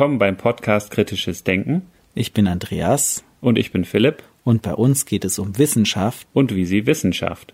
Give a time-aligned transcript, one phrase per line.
[0.00, 1.82] Willkommen beim Podcast Kritisches Denken.
[2.14, 3.22] Ich bin Andreas.
[3.42, 4.22] Und ich bin Philipp.
[4.44, 6.26] Und bei uns geht es um Wissenschaft.
[6.32, 7.52] Und wie sie Wissenschaft.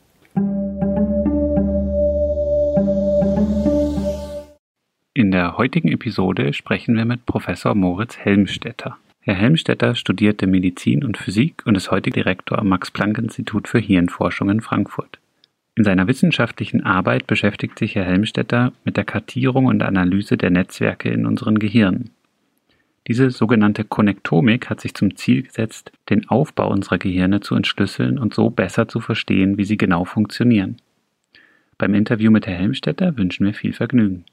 [5.12, 8.96] In der heutigen Episode sprechen wir mit Professor Moritz Helmstetter.
[9.22, 14.60] Herr Helmstetter studierte Medizin und Physik und ist heute Direktor am Max-Planck-Institut für Hirnforschung in
[14.60, 15.18] Frankfurt.
[15.74, 21.08] In seiner wissenschaftlichen Arbeit beschäftigt sich Herr Helmstetter mit der Kartierung und Analyse der Netzwerke
[21.08, 22.12] in unseren Gehirnen.
[23.08, 28.34] Diese sogenannte Konnektomik hat sich zum Ziel gesetzt, den Aufbau unserer Gehirne zu entschlüsseln und
[28.34, 30.78] so besser zu verstehen, wie sie genau funktionieren.
[31.78, 34.24] Beim Interview mit Herr Helmstetter wünschen wir viel Vergnügen.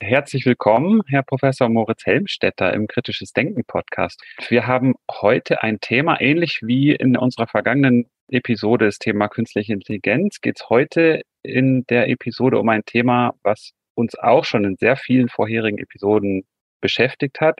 [0.00, 4.18] Herzlich willkommen, Herr Professor Moritz Helmstetter im Kritisches Denken Podcast.
[4.48, 10.40] Wir haben heute ein Thema, ähnlich wie in unserer vergangenen Episode, das Thema künstliche Intelligenz,
[10.40, 14.96] geht es heute in der Episode um ein Thema, was uns auch schon in sehr
[14.96, 16.44] vielen vorherigen Episoden
[16.80, 17.58] beschäftigt hat,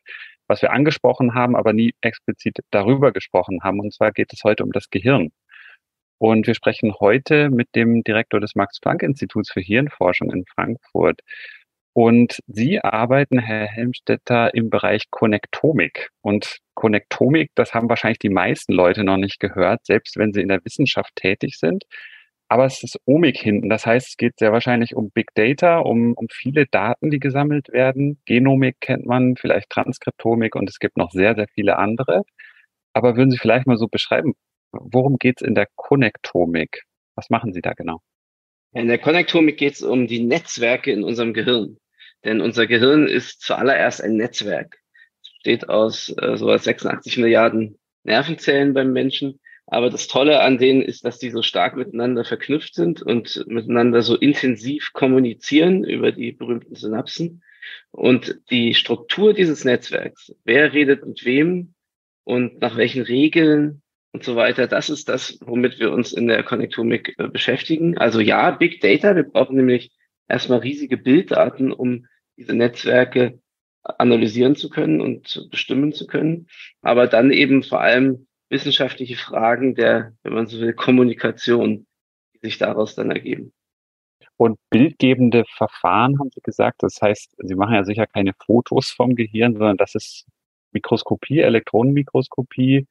[0.48, 3.80] was wir angesprochen haben, aber nie explizit darüber gesprochen haben.
[3.80, 5.30] Und zwar geht es heute um das Gehirn.
[6.18, 11.20] Und wir sprechen heute mit dem Direktor des Max-Planck-Instituts für Hirnforschung in Frankfurt.
[11.92, 16.10] Und Sie arbeiten, Herr Helmstetter, im Bereich Konnektomik.
[16.20, 20.48] Und Konnektomik, das haben wahrscheinlich die meisten Leute noch nicht gehört, selbst wenn sie in
[20.48, 21.84] der Wissenschaft tätig sind.
[22.50, 23.68] Aber es ist Omik hinten.
[23.68, 27.68] Das heißt, es geht sehr wahrscheinlich um Big Data, um, um viele Daten, die gesammelt
[27.68, 28.20] werden.
[28.26, 32.24] Genomik kennt man, vielleicht Transkriptomik und es gibt noch sehr, sehr viele andere.
[32.92, 34.34] Aber würden Sie vielleicht mal so beschreiben,
[34.72, 36.82] worum geht es in der Konnektomik?
[37.14, 38.00] Was machen Sie da genau?
[38.72, 41.78] In der Konnektomik geht es um die Netzwerke in unserem Gehirn.
[42.24, 44.76] Denn unser Gehirn ist zuallererst ein Netzwerk.
[45.22, 49.39] Es besteht aus äh, so 86 Milliarden Nervenzellen beim Menschen.
[49.70, 54.02] Aber das Tolle an denen ist, dass die so stark miteinander verknüpft sind und miteinander
[54.02, 57.44] so intensiv kommunizieren über die berühmten Synapsen.
[57.92, 61.74] Und die Struktur dieses Netzwerks, wer redet mit wem
[62.24, 63.82] und nach welchen Regeln
[64.12, 64.66] und so weiter.
[64.66, 67.96] Das ist das, womit wir uns in der Konnektomik äh, beschäftigen.
[67.96, 69.14] Also ja, Big Data.
[69.14, 69.92] Wir brauchen nämlich
[70.26, 72.06] erstmal riesige Bilddaten, um
[72.36, 73.38] diese Netzwerke
[73.84, 76.48] analysieren zu können und bestimmen zu können.
[76.82, 81.86] Aber dann eben vor allem wissenschaftliche Fragen der, wenn man so will, Kommunikation,
[82.34, 83.52] die sich daraus dann ergeben.
[84.36, 86.82] Und bildgebende Verfahren haben Sie gesagt.
[86.82, 90.26] Das heißt, Sie machen ja sicher keine Fotos vom Gehirn, sondern das ist
[90.72, 92.86] Mikroskopie, Elektronenmikroskopie,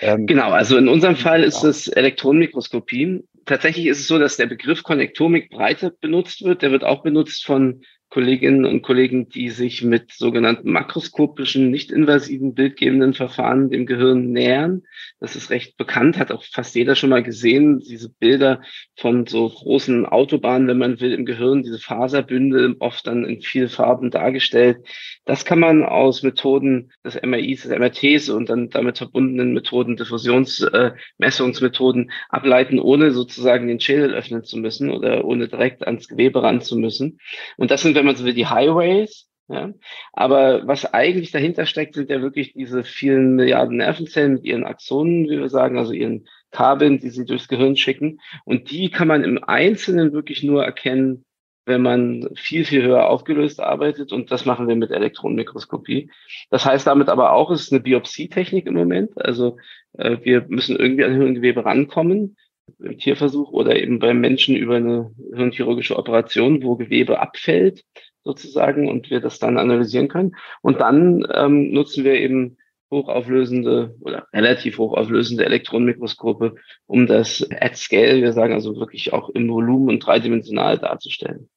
[0.00, 3.22] ähm, genau, also in unserem Fall ist es Elektronenmikroskopie.
[3.44, 6.62] Tatsächlich ist es so, dass der Begriff Konnektomik breiter benutzt wird.
[6.62, 12.54] Der wird auch benutzt von Kolleginnen und Kollegen, die sich mit sogenannten makroskopischen, nicht invasiven,
[12.54, 14.82] bildgebenden Verfahren dem Gehirn nähern.
[15.20, 18.62] Das ist recht bekannt, hat auch fast jeder schon mal gesehen, diese Bilder
[18.96, 23.68] von so großen Autobahnen, wenn man will, im Gehirn, diese Faserbünde, oft dann in vielen
[23.68, 24.78] Farben dargestellt.
[25.24, 32.08] Das kann man aus Methoden des MRIs, des MRTs und dann damit verbundenen Methoden, Diffusionsmessungsmethoden
[32.08, 36.60] äh, ableiten, ohne sozusagen den Schädel öffnen zu müssen oder ohne direkt ans Gewebe ran
[36.60, 37.20] zu müssen.
[37.56, 39.28] Und das sind wenn man so will, die Highways.
[39.48, 39.74] Ja.
[40.12, 45.28] Aber was eigentlich dahinter steckt, sind ja wirklich diese vielen Milliarden Nervenzellen mit ihren Axonen,
[45.28, 48.20] wie wir sagen, also ihren Kabeln, die sie durchs Gehirn schicken.
[48.44, 51.24] Und die kann man im Einzelnen wirklich nur erkennen,
[51.66, 54.12] wenn man viel, viel höher aufgelöst arbeitet.
[54.12, 56.10] Und das machen wir mit Elektronenmikroskopie.
[56.48, 59.10] Das heißt damit aber auch, es ist eine Biopsietechnik im Moment.
[59.20, 59.58] Also
[59.98, 62.36] äh, wir müssen irgendwie an Hirngewebe rankommen
[62.78, 67.84] im Tierversuch oder eben beim Menschen über eine hirnchirurgische Operation, wo Gewebe abfällt
[68.22, 70.36] sozusagen und wir das dann analysieren können.
[70.62, 72.56] Und dann ähm, nutzen wir eben
[72.90, 76.56] hochauflösende oder relativ hochauflösende Elektronenmikroskope,
[76.86, 81.48] um das at scale, wir sagen also wirklich auch im Volumen und dreidimensional darzustellen.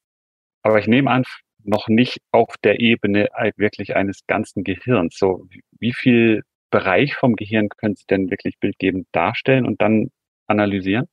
[0.61, 1.23] Aber ich nehme an,
[1.63, 5.17] noch nicht auf der Ebene wirklich eines ganzen Gehirns.
[5.17, 5.47] So,
[5.79, 10.09] wie viel Bereich vom Gehirn können Sie denn wirklich bildgebend darstellen und dann
[10.47, 11.05] analysieren?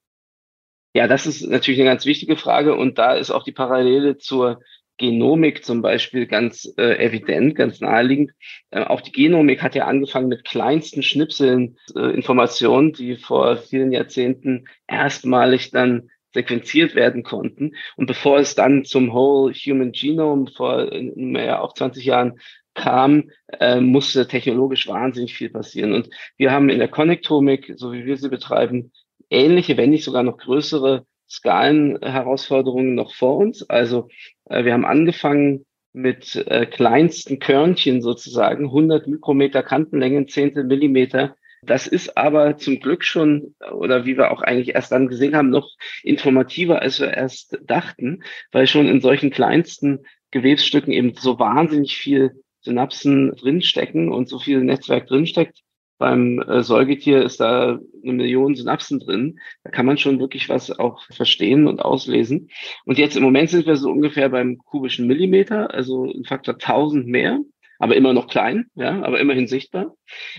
[0.93, 4.61] Ja, das ist natürlich eine ganz wichtige Frage und da ist auch die Parallele zur
[5.01, 8.33] Genomik zum Beispiel ganz äh, evident, ganz naheliegend.
[8.71, 13.93] Äh, auch die Genomik hat ja angefangen mit kleinsten Schnipseln äh, Informationen, die vor vielen
[13.93, 17.73] Jahrzehnten erstmalig dann sequenziert werden konnten.
[17.97, 22.39] Und bevor es dann zum Whole Human Genome vor mehr auch 20 Jahren
[22.75, 25.95] kam, äh, musste technologisch wahnsinnig viel passieren.
[25.95, 28.93] Und wir haben in der Konnektomik, so wie wir sie betreiben,
[29.31, 33.69] ähnliche, wenn nicht sogar noch größere Skalenherausforderungen noch vor uns.
[33.69, 34.09] Also
[34.47, 41.87] äh, wir haben angefangen mit äh, kleinsten Körnchen sozusagen, 100 Mikrometer Kantenlängen, Zehntel Millimeter, Das
[41.87, 45.69] ist aber zum Glück schon, oder wie wir auch eigentlich erst dann gesehen haben, noch
[46.03, 52.43] informativer, als wir erst dachten, weil schon in solchen kleinsten Gewebsstücken eben so wahnsinnig viel
[52.63, 55.61] Synapsen drinstecken und so viel Netzwerk drinsteckt.
[56.01, 59.39] Beim äh, Säugetier ist da eine Million Synapsen drin.
[59.65, 62.49] Da kann man schon wirklich was auch verstehen und auslesen.
[62.87, 67.07] Und jetzt im Moment sind wir so ungefähr beim kubischen Millimeter, also ein Faktor 1000
[67.07, 67.41] mehr,
[67.79, 69.95] aber immer noch klein, ja, aber immerhin sichtbar.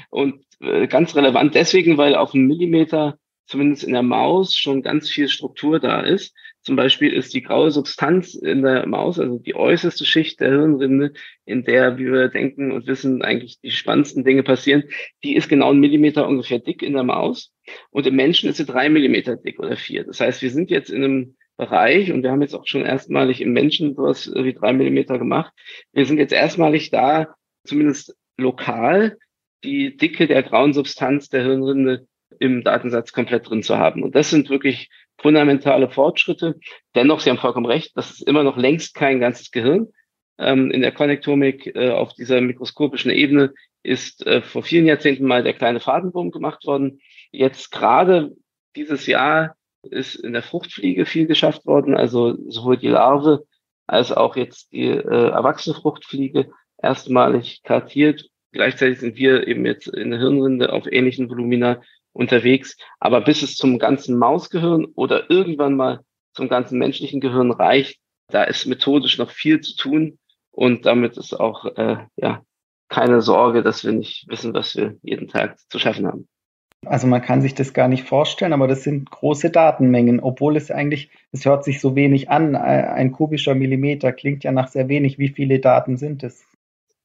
[0.09, 5.11] Und äh, ganz relevant deswegen, weil auf einem Millimeter zumindest in der Maus schon ganz
[5.11, 6.33] viel Struktur da ist.
[6.63, 11.13] Zum Beispiel ist die graue Substanz in der Maus, also die äußerste Schicht der Hirnrinde,
[11.45, 14.83] in der, wie wir denken und wissen, eigentlich die spannendsten Dinge passieren,
[15.23, 17.51] die ist genau ein Millimeter ungefähr dick in der Maus.
[17.89, 20.03] Und im Menschen ist sie drei Millimeter dick oder vier.
[20.03, 23.41] Das heißt, wir sind jetzt in einem Bereich und wir haben jetzt auch schon erstmalig
[23.41, 25.53] im Menschen sowas wie drei Millimeter gemacht.
[25.93, 29.17] Wir sind jetzt erstmalig da, zumindest lokal,
[29.63, 32.07] die Dicke der grauen Substanz der Hirnrinde
[32.39, 34.03] im Datensatz komplett drin zu haben.
[34.03, 34.89] Und das sind wirklich
[35.21, 36.59] fundamentale Fortschritte.
[36.95, 39.87] Dennoch, Sie haben vollkommen recht, das ist immer noch längst kein ganzes Gehirn.
[40.37, 43.53] Ähm, in der Konnektomik äh, auf dieser mikroskopischen Ebene
[43.83, 46.99] ist äh, vor vielen Jahrzehnten mal der kleine Fadenwurm gemacht worden.
[47.31, 48.35] Jetzt gerade
[48.75, 53.45] dieses Jahr ist in der Fruchtfliege viel geschafft worden, also sowohl die Larve
[53.87, 56.51] als auch jetzt die äh, erwachsene Fruchtfliege
[56.81, 58.27] erstmalig kartiert.
[58.51, 61.81] Gleichzeitig sind wir eben jetzt in der Hirnrinde auf ähnlichen Volumina
[62.13, 62.77] unterwegs.
[62.99, 66.01] Aber bis es zum ganzen Mausgehirn oder irgendwann mal
[66.33, 67.99] zum ganzen menschlichen Gehirn reicht,
[68.29, 70.17] da ist methodisch noch viel zu tun.
[70.51, 72.43] Und damit ist auch äh, ja
[72.89, 76.27] keine Sorge, dass wir nicht wissen, was wir jeden Tag zu schaffen haben.
[76.85, 80.71] Also man kann sich das gar nicht vorstellen, aber das sind große Datenmengen, obwohl es
[80.71, 82.55] eigentlich, es hört sich so wenig an.
[82.55, 85.19] Ein kubischer Millimeter klingt ja nach sehr wenig.
[85.19, 86.43] Wie viele Daten sind es?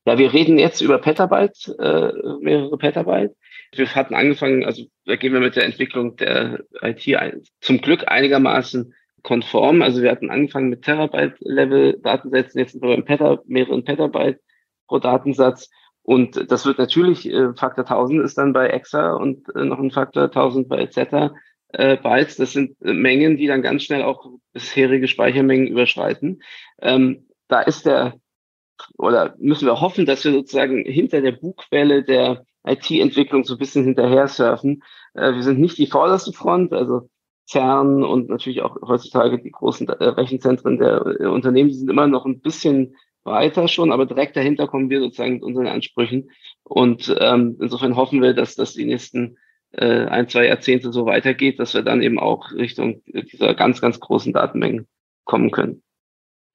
[0.07, 3.35] Ja, wir reden jetzt über Petabyte, äh, mehrere Petabyte.
[3.75, 8.05] Wir hatten angefangen, also da gehen wir mit der Entwicklung der IT ein, zum Glück
[8.07, 8.95] einigermaßen
[9.25, 9.83] konform.
[9.83, 14.39] Also wir hatten angefangen mit Terabyte-Level-Datensätzen, jetzt sind wir Peta, mehreren Petabyte
[14.87, 15.71] pro Datensatz.
[16.03, 19.91] Und das wird natürlich, äh, Faktor 1000 ist dann bei EXA und äh, noch ein
[19.91, 21.35] Faktor 1000 bei etc.
[21.73, 22.37] Äh, Bytes.
[22.37, 26.43] Das sind äh, Mengen, die dann ganz schnell auch bisherige Speichermengen überschreiten.
[26.81, 28.21] Ähm, da ist der
[28.99, 33.85] oder müssen wir hoffen, dass wir sozusagen hinter der Bugwelle der IT-Entwicklung so ein bisschen
[33.85, 34.83] hinterher surfen.
[35.15, 37.09] Äh, wir sind nicht die vorderste Front, also
[37.49, 42.07] CERN und natürlich auch heutzutage die großen äh, Rechenzentren der äh, Unternehmen, die sind immer
[42.07, 46.31] noch ein bisschen weiter schon, aber direkt dahinter kommen wir sozusagen mit unseren Ansprüchen.
[46.65, 49.37] Und ähm, insofern hoffen wir, dass das die nächsten
[49.73, 54.01] äh, ein, zwei Jahrzehnte so weitergeht, dass wir dann eben auch Richtung dieser ganz, ganz
[54.01, 54.87] großen Datenmengen
[55.25, 55.83] kommen können.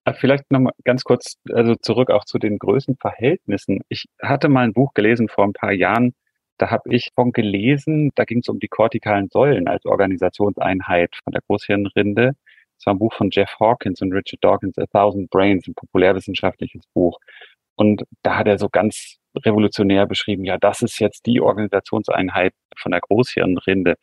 [0.05, 3.81] Äh, vielleicht nochmal ganz kurz, also zurück auch zu den Größenverhältnissen.
[3.89, 6.13] Ich hatte mal ein Buch gelesen vor ein paar Jahren,
[6.57, 11.33] da habe ich von gelesen, da ging es um die kortikalen Säulen als Organisationseinheit von
[11.33, 12.33] der Großhirnrinde.
[12.77, 16.83] Das war ein Buch von Jeff Hawkins und Richard Dawkins, A Thousand Brains, ein populärwissenschaftliches
[16.93, 17.19] Buch.
[17.75, 22.91] Und da hat er so ganz revolutionär beschrieben, ja, das ist jetzt die Organisationseinheit von
[22.91, 23.95] der Großhirnrinde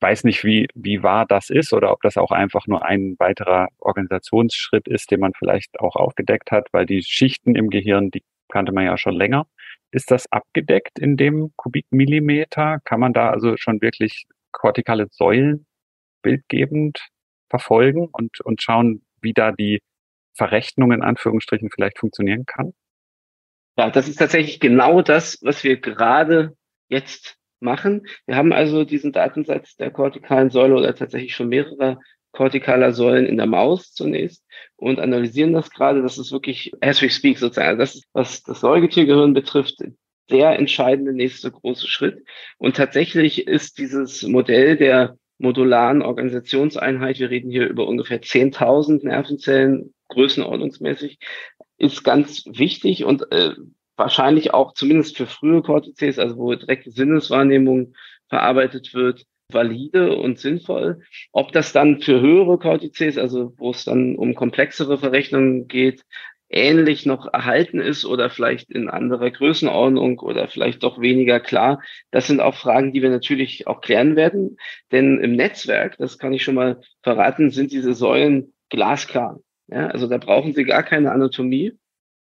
[0.00, 3.68] weiß nicht, wie, wie wahr das ist oder ob das auch einfach nur ein weiterer
[3.78, 8.72] Organisationsschritt ist, den man vielleicht auch aufgedeckt hat, weil die Schichten im Gehirn, die kannte
[8.72, 9.46] man ja schon länger.
[9.90, 12.78] Ist das abgedeckt in dem Kubikmillimeter?
[12.84, 15.66] Kann man da also schon wirklich kortikale Säulen
[16.22, 17.08] bildgebend
[17.48, 19.80] verfolgen und, und schauen, wie da die
[20.34, 22.72] Verrechnung in Anführungsstrichen vielleicht funktionieren kann?
[23.76, 26.56] Ja, das ist tatsächlich genau das, was wir gerade
[26.88, 28.06] jetzt machen.
[28.26, 31.98] Wir haben also diesen Datensatz der kortikalen Säule oder tatsächlich schon mehrere
[32.32, 34.44] kortikaler Säulen in der Maus zunächst
[34.76, 36.02] und analysieren das gerade.
[36.02, 39.82] Das ist wirklich, as we speak sozusagen, also das ist, was das Säugetiergehirn betrifft,
[40.30, 42.24] der entscheidende nächste große Schritt.
[42.58, 49.94] Und tatsächlich ist dieses Modell der modularen Organisationseinheit, wir reden hier über ungefähr 10.000 Nervenzellen,
[50.08, 51.18] größenordnungsmäßig,
[51.78, 53.52] ist ganz wichtig und äh,
[53.98, 57.94] wahrscheinlich auch zumindest für frühe Cortices, also wo direkte Sinneswahrnehmung
[58.28, 61.00] verarbeitet wird, valide und sinnvoll.
[61.32, 66.04] Ob das dann für höhere Cortices, also wo es dann um komplexere Verrechnungen geht,
[66.50, 71.82] ähnlich noch erhalten ist oder vielleicht in anderer Größenordnung oder vielleicht doch weniger klar.
[72.10, 74.56] Das sind auch Fragen, die wir natürlich auch klären werden.
[74.92, 79.40] Denn im Netzwerk, das kann ich schon mal verraten, sind diese Säulen glasklar.
[79.66, 81.74] Ja, also da brauchen Sie gar keine Anatomie.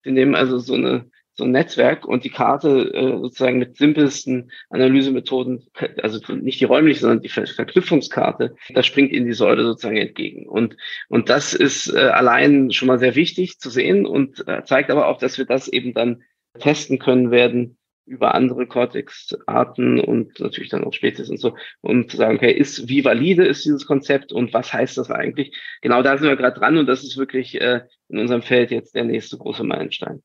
[0.05, 1.11] Sie nehmen also so eine
[1.41, 5.67] so ein Netzwerk und die Karte äh, sozusagen mit simpelsten Analysemethoden,
[6.03, 10.47] also nicht die räumliche, sondern die Ver Verknüpfungskarte, das springt in die Säule sozusagen entgegen.
[10.47, 10.77] Und,
[11.09, 15.09] und das ist äh, allein schon mal sehr wichtig zu sehen und äh, zeigt aber
[15.09, 16.23] auch, dass wir das eben dann
[16.59, 22.19] testen können werden über andere Cortex-Arten und natürlich dann auch Spezies und so, um zu
[22.19, 25.57] sagen, okay, ist, wie valide ist dieses Konzept und was heißt das eigentlich?
[25.81, 28.95] Genau da sind wir gerade dran und das ist wirklich äh, in unserem Feld jetzt
[28.95, 30.23] der nächste große Meilenstein.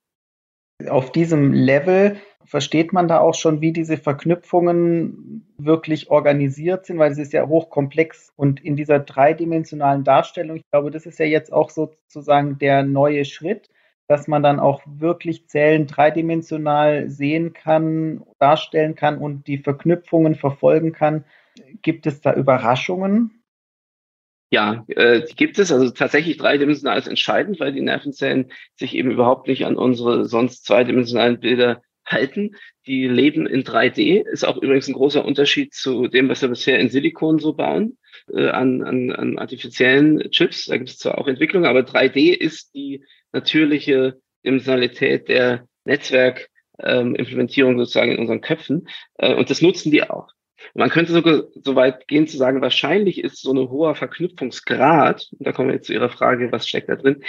[0.90, 7.12] Auf diesem Level versteht man da auch schon, wie diese Verknüpfungen wirklich organisiert sind, weil
[7.12, 11.52] es ist ja hochkomplex und in dieser dreidimensionalen Darstellung, ich glaube, das ist ja jetzt
[11.52, 13.70] auch sozusagen der neue Schritt,
[14.08, 20.92] dass man dann auch wirklich Zellen dreidimensional sehen kann, darstellen kann und die Verknüpfungen verfolgen
[20.92, 21.26] kann.
[21.82, 23.35] Gibt es da Überraschungen?
[24.52, 25.72] Ja, äh, die gibt es.
[25.72, 30.66] Also tatsächlich dreidimensional ist entscheidend, weil die Nervenzellen sich eben überhaupt nicht an unsere sonst
[30.66, 32.56] zweidimensionalen Bilder halten.
[32.86, 34.22] Die leben in 3D.
[34.22, 37.98] Ist auch übrigens ein großer Unterschied zu dem, was wir bisher in Silikon so bauen,
[38.32, 40.66] äh, an, an, an artifiziellen Chips.
[40.68, 47.80] Da gibt es zwar auch Entwicklungen, aber 3D ist die natürliche Dimensionalität der Netzwerkimplementierung ähm,
[47.80, 48.88] sozusagen in unseren Köpfen.
[49.18, 50.28] Äh, und das nutzen die auch.
[50.74, 55.46] Man könnte sogar so weit gehen zu sagen, wahrscheinlich ist so ein hoher Verknüpfungsgrad, und
[55.46, 57.24] da kommen wir jetzt zu Ihrer Frage, was steckt da drin,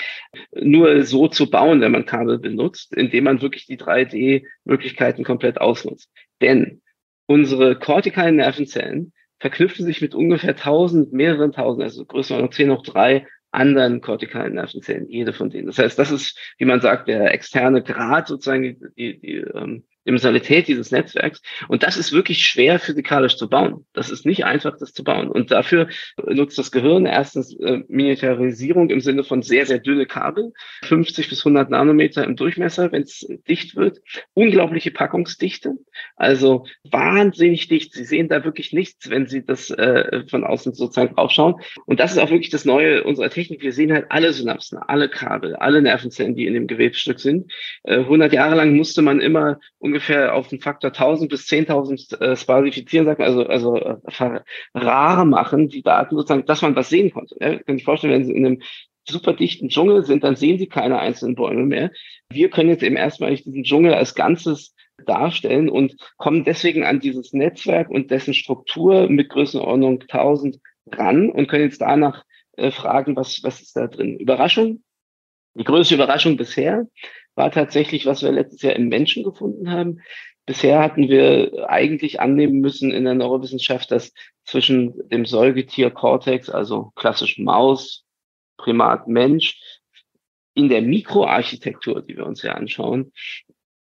[0.52, 6.10] nur so zu bauen, wenn man Kabel benutzt, indem man wirklich die 3D-Möglichkeiten komplett ausnutzt.
[6.40, 6.82] Denn
[7.26, 13.26] unsere kortikalen Nervenzellen verknüpfen sich mit ungefähr 1000, mehreren tausend, also Größenordnung 10 hoch 3
[13.50, 15.66] anderen kortikalen Nervenzellen, jede von denen.
[15.66, 20.68] Das heißt, das ist, wie man sagt, der externe Grad sozusagen, die, die ähm, Dimensionalität
[20.68, 21.42] dieses Netzwerks.
[21.68, 23.84] Und das ist wirklich schwer physikalisch zu bauen.
[23.92, 25.28] Das ist nicht einfach, das zu bauen.
[25.28, 25.88] Und dafür
[26.24, 30.52] nutzt das Gehirn erstens äh, Miniaturisierung im Sinne von sehr, sehr dünne Kabel,
[30.84, 34.00] 50 bis 100 Nanometer im Durchmesser, wenn es dicht wird.
[34.34, 35.74] Unglaubliche Packungsdichte,
[36.16, 37.92] also wahnsinnig dicht.
[37.92, 41.56] Sie sehen da wirklich nichts, wenn Sie das äh, von außen sozusagen draufschauen.
[41.86, 43.62] Und das ist auch wirklich das Neue unserer Technik.
[43.62, 47.52] Wir sehen halt alle Synapsen, alle Kabel, alle Nervenzellen, die in dem Gewebstück sind.
[47.82, 52.20] Äh, 100 Jahre lang musste man immer ungefähr ungefähr auf den Faktor 1000 bis 10.000
[52.20, 54.40] äh, spasifizieren, sagt man, also, also äh,
[54.74, 57.34] rar machen, die Daten sozusagen, dass man was sehen konnte.
[57.40, 57.58] Ja?
[57.60, 58.62] Kann ich vorstellen, wenn Sie in einem
[59.08, 61.90] super dichten Dschungel sind, dann sehen Sie keine einzelnen Bäume mehr.
[62.30, 64.74] Wir können jetzt eben erstmal diesen Dschungel als Ganzes
[65.06, 70.58] darstellen und kommen deswegen an dieses Netzwerk und dessen Struktur mit Größenordnung 1000
[70.92, 72.22] ran und können jetzt danach
[72.58, 74.18] äh, fragen, was, was ist da drin?
[74.18, 74.82] Überraschung?
[75.54, 76.86] Die größte Überraschung bisher
[77.36, 80.00] war tatsächlich, was wir letztes Jahr im Menschen gefunden haben.
[80.46, 84.12] Bisher hatten wir eigentlich annehmen müssen in der Neurowissenschaft, dass
[84.44, 88.04] zwischen dem Säugetier Cortex, also klassisch Maus,
[88.56, 89.60] Primat, Mensch,
[90.54, 93.12] in der Mikroarchitektur, die wir uns ja anschauen,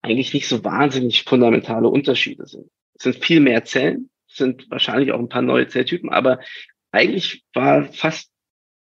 [0.00, 2.70] eigentlich nicht so wahnsinnig fundamentale Unterschiede sind.
[2.94, 6.40] Es sind viel mehr Zellen, es sind wahrscheinlich auch ein paar neue Zelltypen, aber
[6.92, 8.30] eigentlich war fast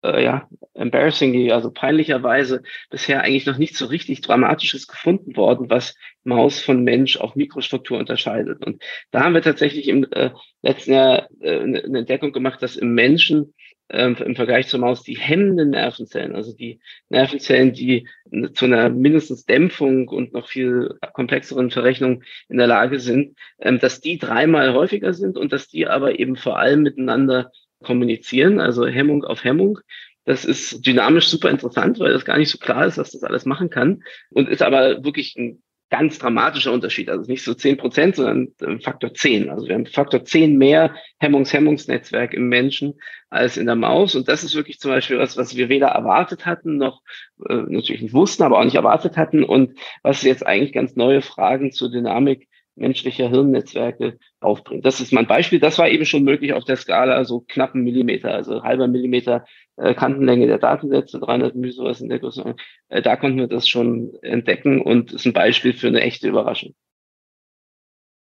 [0.03, 5.95] äh, ja, embarrassingly, also peinlicherweise bisher eigentlich noch nicht so richtig Dramatisches gefunden worden, was
[6.23, 8.65] Maus von Mensch auf Mikrostruktur unterscheidet.
[8.65, 8.81] Und
[9.11, 10.31] da haben wir tatsächlich im äh,
[10.61, 13.53] letzten Jahr äh, eine Entdeckung gemacht, dass im Menschen
[13.91, 16.79] äh, im Vergleich zur Maus die hemmenden Nervenzellen, also die
[17.09, 18.07] Nervenzellen, die
[18.53, 24.01] zu einer mindestens Dämpfung und noch viel komplexeren Verrechnung in der Lage sind, ähm, dass
[24.01, 27.51] die dreimal häufiger sind und dass die aber eben vor allem miteinander
[27.81, 29.79] kommunizieren, also Hemmung auf Hemmung.
[30.25, 33.45] Das ist dynamisch super interessant, weil das gar nicht so klar ist, dass das alles
[33.45, 37.09] machen kann und ist aber wirklich ein ganz dramatischer Unterschied.
[37.09, 39.49] Also nicht so zehn Prozent, sondern Faktor zehn.
[39.49, 42.93] Also wir haben Faktor zehn mehr Hemmungs-Hemmungsnetzwerk im Menschen
[43.29, 44.15] als in der Maus.
[44.15, 47.01] Und das ist wirklich zum Beispiel was, was wir weder erwartet hatten, noch
[47.47, 51.21] äh, natürlich nicht wussten, aber auch nicht erwartet hatten und was jetzt eigentlich ganz neue
[51.21, 52.47] Fragen zur Dynamik
[52.81, 54.85] menschlicher Hirnnetzwerke aufbringt.
[54.85, 55.59] Das ist mein Beispiel.
[55.59, 59.45] Das war eben schon möglich auf der Skala so knappen Millimeter, also halber Millimeter
[59.77, 62.55] äh, Kantenlänge der Datensätze, 300 μ sowas in der Größe.
[62.89, 66.73] Äh, da konnten wir das schon entdecken und ist ein Beispiel für eine echte Überraschung.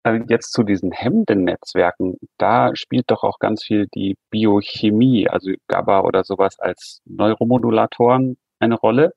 [0.04, 5.52] Also jetzt zu diesen hemmenden Netzwerken, da spielt doch auch ganz viel die Biochemie, also
[5.68, 9.14] GABA oder sowas als Neuromodulatoren eine Rolle.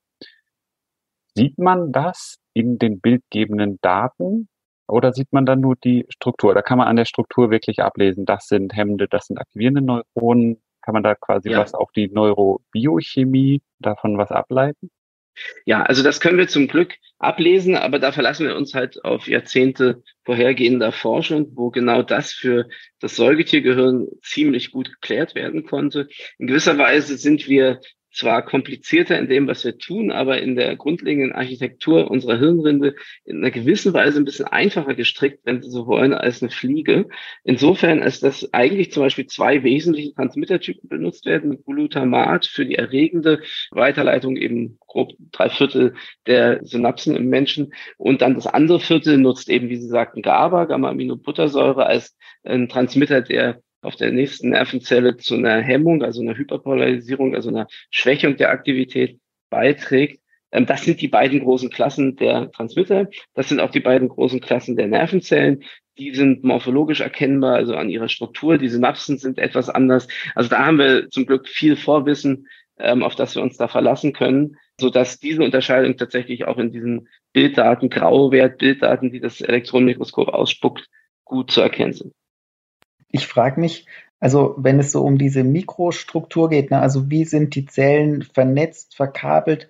[1.35, 4.49] Sieht man das in den bildgebenden Daten
[4.95, 6.55] oder sieht man dann nur die Struktur?
[6.55, 10.63] Da kann man an der Struktur wirklich ablesen, das sind hemmende, das sind aktivierende Neuronen.
[10.83, 11.59] Kann man da quasi ja.
[11.59, 14.91] was auf die Neurobiochemie davon was ableiten?
[15.65, 19.27] Ja, also das können wir zum Glück ablesen, aber da verlassen wir uns halt auf
[19.27, 22.69] Jahrzehnte vorhergehender Forschung, wo genau das für
[23.01, 26.07] das Säugetiergehirn ziemlich gut geklärt werden konnte.
[26.39, 27.81] In gewisser Weise sind wir
[28.15, 32.95] zwar komplizierter in dem, was wir tun, aber in der grundlegenden Architektur unserer Hirnrinde
[33.25, 37.09] in einer gewissen Weise ein bisschen einfacher gestrickt, wenn Sie so wollen, als eine Fliege.
[37.43, 41.63] Insofern, als dass eigentlich zum Beispiel zwei wesentliche Transmittertypen benutzt werden.
[41.65, 45.95] Glutamat für die erregende Weiterleitung eben grob drei Viertel
[46.27, 50.67] der Synapsen im Menschen und dann das andere Viertel nutzt eben, wie Sie sagten, GABA,
[50.67, 57.35] Gamma-Aminobuttersäure als ein Transmitter, der auf der nächsten Nervenzelle zu einer Hemmung, also einer Hyperpolarisierung,
[57.35, 59.19] also einer Schwächung der Aktivität
[59.51, 60.21] beiträgt.
[60.53, 63.09] Ähm, das sind die beiden großen Klassen der Transmitter.
[63.35, 65.65] Das sind auch die beiden großen Klassen der Nervenzellen.
[65.99, 68.59] Die sind morphologisch erkennbar, also an ihrer Struktur.
[68.59, 70.09] Die Synapsen sind etwas anders.
[70.35, 72.49] Also da haben wir zum Glück viel Vorwissen,
[72.79, 76.73] ähm, auf das wir uns da verlassen können, so dass diese Unterscheidung tatsächlich auch in
[76.73, 80.89] diesen Bilddaten, Grauwert, Bilddaten, die das Elektronenmikroskop ausspuckt,
[81.25, 82.13] gut zu erkennen sind.
[83.15, 83.87] Ich frage mich,
[84.19, 88.97] also wenn es so um diese Mikrostruktur geht, ne, also wie sind die Zellen vernetzt,
[88.97, 89.69] verkabelt,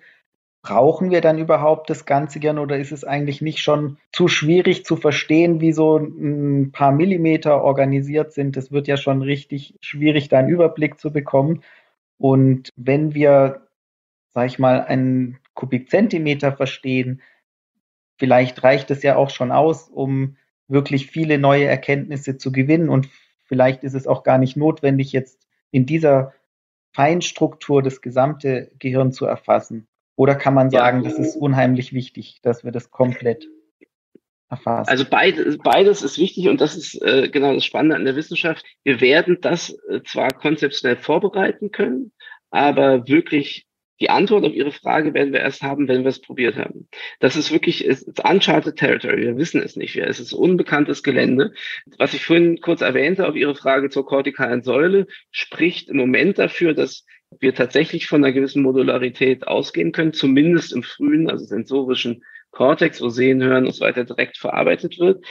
[0.63, 4.83] brauchen wir dann überhaupt das Ganze gern oder ist es eigentlich nicht schon zu schwierig
[4.83, 8.57] zu verstehen, wie so ein paar Millimeter organisiert sind?
[8.57, 11.61] Das wird ja schon richtig schwierig, da einen Überblick zu bekommen.
[12.17, 13.67] Und wenn wir,
[14.33, 17.21] sag ich mal, einen Kubikzentimeter verstehen,
[18.17, 20.37] vielleicht reicht es ja auch schon aus, um
[20.67, 23.07] wirklich viele neue Erkenntnisse zu gewinnen und
[23.45, 26.33] Vielleicht ist es auch gar nicht notwendig, jetzt in dieser
[26.93, 29.87] Feinstruktur das gesamte Gehirn zu erfassen.
[30.15, 31.09] Oder kann man sagen, ja.
[31.09, 33.47] das ist unheimlich wichtig, dass wir das komplett
[34.49, 34.89] erfassen?
[34.89, 38.65] Also beides, beides ist wichtig und das ist äh, genau das Spannende an der Wissenschaft.
[38.83, 42.13] Wir werden das äh, zwar konzeptionell vorbereiten können,
[42.49, 43.67] aber wirklich
[43.99, 46.89] die Antwort auf Ihre Frage werden wir erst haben, wenn wir es probiert haben.
[47.19, 49.21] Das ist wirklich ist, uncharted territory.
[49.21, 49.95] Wir wissen es nicht.
[49.95, 51.53] Es ist unbekanntes Gelände.
[51.97, 56.73] Was ich vorhin kurz erwähnte auf Ihre Frage zur kortikalen Säule, spricht im Moment dafür,
[56.73, 57.05] dass
[57.39, 63.09] wir tatsächlich von einer gewissen Modularität ausgehen können, zumindest im frühen, also sensorischen Kortex, wo
[63.09, 65.25] Sehen, Hören und so weiter direkt verarbeitet wird.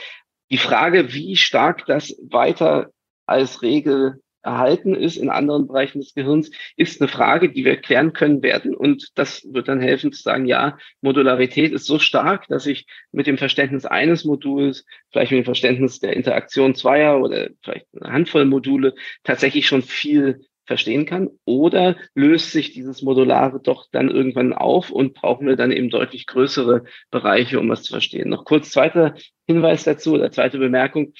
[0.51, 2.91] Die Frage, wie stark das weiter
[3.25, 8.13] als Regel erhalten ist in anderen Bereichen des Gehirns, ist eine Frage, die wir klären
[8.13, 8.75] können werden.
[8.75, 13.27] Und das wird dann helfen zu sagen, ja, Modularität ist so stark, dass ich mit
[13.27, 18.45] dem Verständnis eines Moduls, vielleicht mit dem Verständnis der Interaktion zweier oder vielleicht eine Handvoll
[18.45, 18.93] Module
[19.23, 21.29] tatsächlich schon viel verstehen kann?
[21.45, 26.25] Oder löst sich dieses Modulare doch dann irgendwann auf und brauchen wir dann eben deutlich
[26.25, 28.29] größere Bereiche, um was zu verstehen?
[28.29, 29.15] Noch kurz zweiter
[29.47, 31.13] Hinweis dazu oder zweite Bemerkung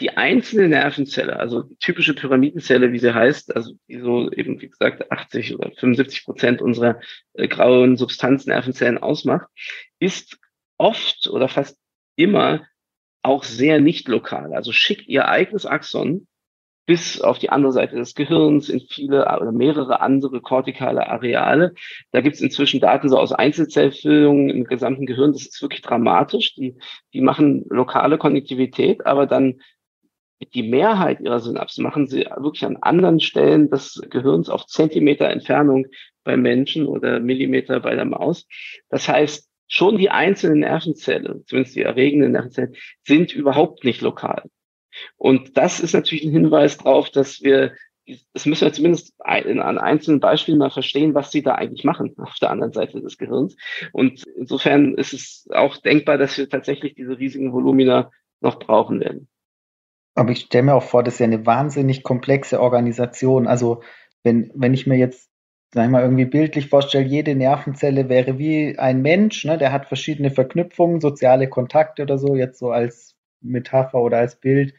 [0.00, 5.10] die einzelne Nervenzelle, also typische Pyramidenzelle, wie sie heißt, also die so eben, wie gesagt,
[5.10, 7.00] 80 oder 75 Prozent unserer
[7.34, 9.48] äh, grauen Substanznervenzellen ausmacht,
[9.98, 10.38] ist
[10.78, 11.78] oft oder fast
[12.16, 12.66] immer
[13.22, 14.54] auch sehr nicht lokal.
[14.54, 16.26] Also schickt ihr eigenes Axon
[16.86, 21.74] bis auf die andere Seite des Gehirns in viele oder mehrere andere kortikale Areale.
[22.10, 25.32] Da gibt es inzwischen Daten so aus Einzelzellfüllungen im gesamten Gehirn.
[25.32, 26.54] Das ist wirklich dramatisch.
[26.56, 26.76] Die,
[27.12, 29.60] die machen lokale Konnektivität, aber dann
[30.54, 35.86] die Mehrheit ihrer Synapsen machen sie wirklich an anderen Stellen des Gehirns auf Zentimeter Entfernung
[36.24, 38.46] bei Menschen oder Millimeter bei der Maus.
[38.88, 42.74] Das heißt, schon die einzelnen Nervenzellen, zumindest die erregenden Nervenzellen,
[43.06, 44.44] sind überhaupt nicht lokal.
[45.16, 47.72] Und das ist natürlich ein Hinweis darauf, dass wir,
[48.32, 52.34] das müssen wir zumindest an einzelnen Beispielen mal verstehen, was sie da eigentlich machen auf
[52.40, 53.56] der anderen Seite des Gehirns.
[53.92, 59.28] Und insofern ist es auch denkbar, dass wir tatsächlich diese riesigen Volumina noch brauchen werden.
[60.14, 63.46] Aber ich stelle mir auch vor, das ist ja eine wahnsinnig komplexe Organisation.
[63.46, 63.82] Also
[64.22, 65.30] wenn, wenn ich mir jetzt,
[65.72, 69.56] sag ich mal, irgendwie bildlich vorstelle, jede Nervenzelle wäre wie ein Mensch, ne?
[69.56, 74.74] der hat verschiedene Verknüpfungen, soziale Kontakte oder so, jetzt so als Metapher oder als Bild.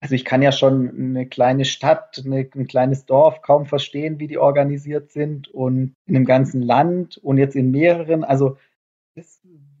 [0.00, 4.26] Also ich kann ja schon eine kleine Stadt, eine, ein kleines Dorf kaum verstehen, wie
[4.26, 8.24] die organisiert sind und in einem ganzen Land und jetzt in mehreren.
[8.24, 8.58] Also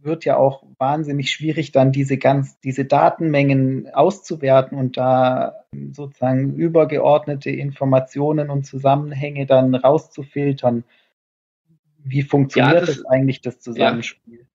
[0.04, 7.50] wird ja auch wahnsinnig schwierig, dann diese ganz, diese Datenmengen auszuwerten und da sozusagen übergeordnete
[7.50, 10.84] Informationen und Zusammenhänge dann rauszufiltern.
[12.04, 14.40] Wie funktioniert ja, das, das, eigentlich, das Zusammenspiel?
[14.40, 14.51] Ja.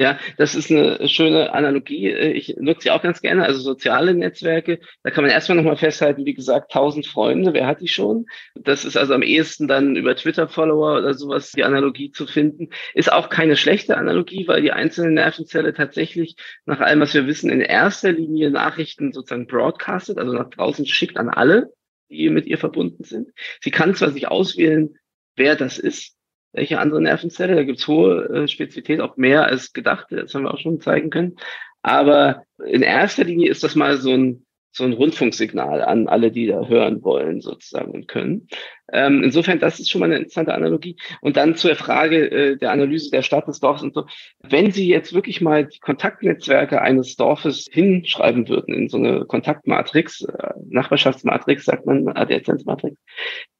[0.00, 2.08] Ja, das ist eine schöne Analogie.
[2.12, 4.78] Ich nutze sie auch ganz gerne, also soziale Netzwerke.
[5.02, 8.26] Da kann man erstmal nochmal festhalten, wie gesagt, 1000 Freunde, wer hat die schon?
[8.54, 12.68] Das ist also am ehesten dann über Twitter-Follower oder sowas die Analogie zu finden.
[12.94, 17.50] Ist auch keine schlechte Analogie, weil die einzelne Nervenzelle tatsächlich nach allem, was wir wissen,
[17.50, 21.72] in erster Linie Nachrichten sozusagen broadcastet, also nach draußen schickt an alle,
[22.08, 23.30] die mit ihr verbunden sind.
[23.60, 24.96] Sie kann zwar sich auswählen,
[25.34, 26.17] wer das ist,
[26.52, 27.56] welche andere Nervenzelle.
[27.56, 30.06] Da gibt es hohe äh, Spezifität, auch mehr als gedacht.
[30.10, 31.36] Das haben wir auch schon zeigen können.
[31.82, 36.46] Aber in erster Linie ist das mal so ein, so ein Rundfunksignal an alle, die
[36.46, 38.48] da hören wollen sozusagen und können.
[38.92, 40.96] Ähm, insofern, das ist schon mal eine interessante Analogie.
[41.20, 44.06] Und dann zur Frage äh, der Analyse der Stadt des Dorfs und so.
[44.40, 50.22] Wenn Sie jetzt wirklich mal die Kontaktnetzwerke eines Dorfes hinschreiben würden in so eine Kontaktmatrix,
[50.22, 52.96] äh, Nachbarschaftsmatrix, sagt man, Adjazenzmatrix,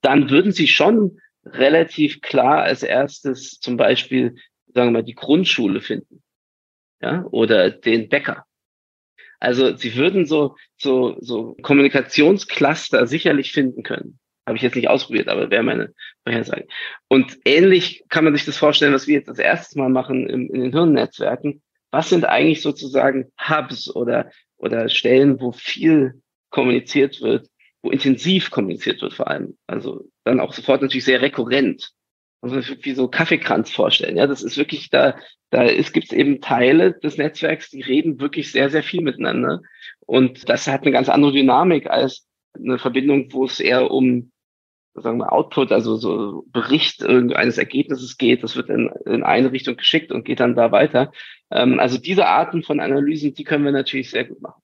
[0.00, 1.18] dann würden Sie schon
[1.52, 6.22] relativ klar als erstes zum Beispiel, sagen wir mal, die Grundschule finden.
[7.00, 8.48] Ja, oder den Bäcker
[9.40, 14.18] also sie würden so, so, so Kommunikationscluster sicherlich finden können.
[14.46, 16.66] Habe ich jetzt nicht ausprobiert, aber wäre meine Vorhersage.
[17.08, 20.48] Und ähnlich kann man sich das vorstellen, was wir jetzt das erste Mal machen in,
[20.48, 21.62] in den Hirnnetzwerken.
[21.90, 27.48] Was sind eigentlich sozusagen Hubs oder, oder Stellen, wo viel kommuniziert wird,
[27.82, 29.56] wo intensiv kommuniziert wird vor allem.
[29.66, 31.92] Also dann auch sofort natürlich sehr rekurrent
[32.40, 34.16] also wie so Kaffeekranz vorstellen.
[34.16, 35.16] Ja, das ist wirklich da,
[35.50, 39.60] da ist, gibt es eben Teile des Netzwerks, die reden wirklich sehr, sehr viel miteinander.
[40.06, 44.30] Und das hat eine ganz andere Dynamik als eine Verbindung, wo es eher um
[44.94, 48.42] sagen wir Output, also so Bericht irgendeines Ergebnisses geht.
[48.42, 51.12] Das wird in, in eine Richtung geschickt und geht dann da weiter.
[51.52, 54.60] Ähm, also diese Arten von Analysen, die können wir natürlich sehr gut machen.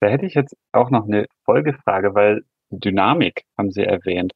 [0.00, 4.32] Da hätte ich jetzt auch noch eine Folgefrage, weil Dynamik haben Sie erwähnt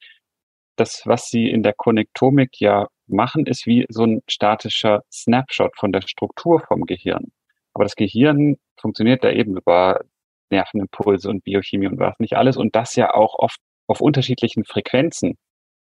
[0.77, 5.92] das, was sie in der Konnektomik ja machen, ist wie so ein statischer Snapshot von
[5.92, 7.33] der Struktur vom Gehirn.
[7.74, 10.00] Aber das Gehirn funktioniert da eben über
[10.50, 15.37] Nervenimpulse und Biochemie und was nicht alles und das ja auch oft auf unterschiedlichen Frequenzen,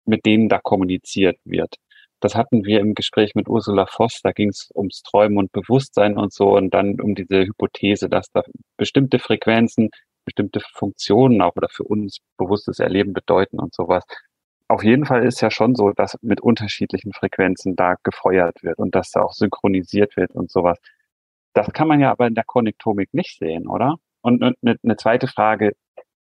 [0.05, 1.77] mit denen da kommuniziert wird.
[2.23, 6.17] Das hatten wir im Gespräch mit Ursula Voss, da ging es ums Träumen und Bewusstsein
[6.17, 8.43] und so und dann um diese Hypothese, dass da
[8.77, 9.91] bestimmte Frequenzen
[10.25, 14.05] bestimmte Funktionen auch oder für uns bewusstes Erleben bedeuten und sowas
[14.73, 18.95] auf jeden Fall ist ja schon so, dass mit unterschiedlichen Frequenzen da gefeuert wird und
[18.95, 20.79] dass da auch synchronisiert wird und sowas.
[21.53, 23.97] Das kann man ja aber in der Konnektomik nicht sehen, oder?
[24.23, 25.73] Und eine, eine zweite Frage,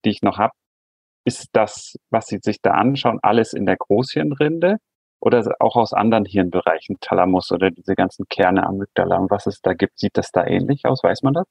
[0.05, 0.53] die ich noch habe,
[1.25, 4.79] ist das, was Sie sich da anschauen, alles in der Großhirnrinde
[5.21, 9.75] oder auch aus anderen Hirnbereichen, Thalamus oder diese ganzen Kerne, Amygdala und was es da
[9.75, 11.03] gibt, sieht das da ähnlich aus?
[11.03, 11.47] Weiß man das?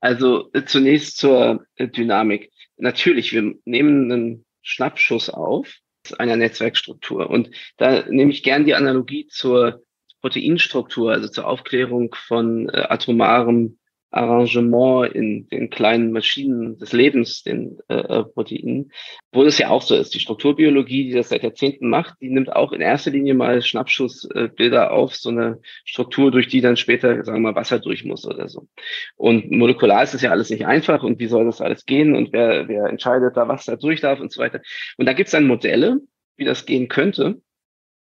[0.00, 2.50] Also äh, zunächst zur äh, Dynamik.
[2.76, 5.78] Natürlich, wir nehmen einen Schnappschuss auf
[6.18, 7.30] einer Netzwerkstruktur.
[7.30, 9.82] Und da nehme ich gern die Analogie zur
[10.20, 13.78] Proteinstruktur, also zur Aufklärung von äh, atomarem
[14.14, 18.92] Arrangement in den kleinen Maschinen des Lebens, den äh, äh, Proteinen,
[19.32, 20.14] wo es ja auch so ist.
[20.14, 24.92] Die Strukturbiologie, die das seit Jahrzehnten macht, die nimmt auch in erster Linie mal Schnappschussbilder
[24.92, 28.48] auf, so eine Struktur, durch die dann später, sagen wir mal, Wasser durch muss oder
[28.48, 28.68] so.
[29.16, 32.32] Und molekular ist das ja alles nicht einfach und wie soll das alles gehen und
[32.32, 34.60] wer, wer entscheidet da, was da durch darf und so weiter.
[34.96, 36.00] Und da gibt es dann Modelle,
[36.36, 37.40] wie das gehen könnte.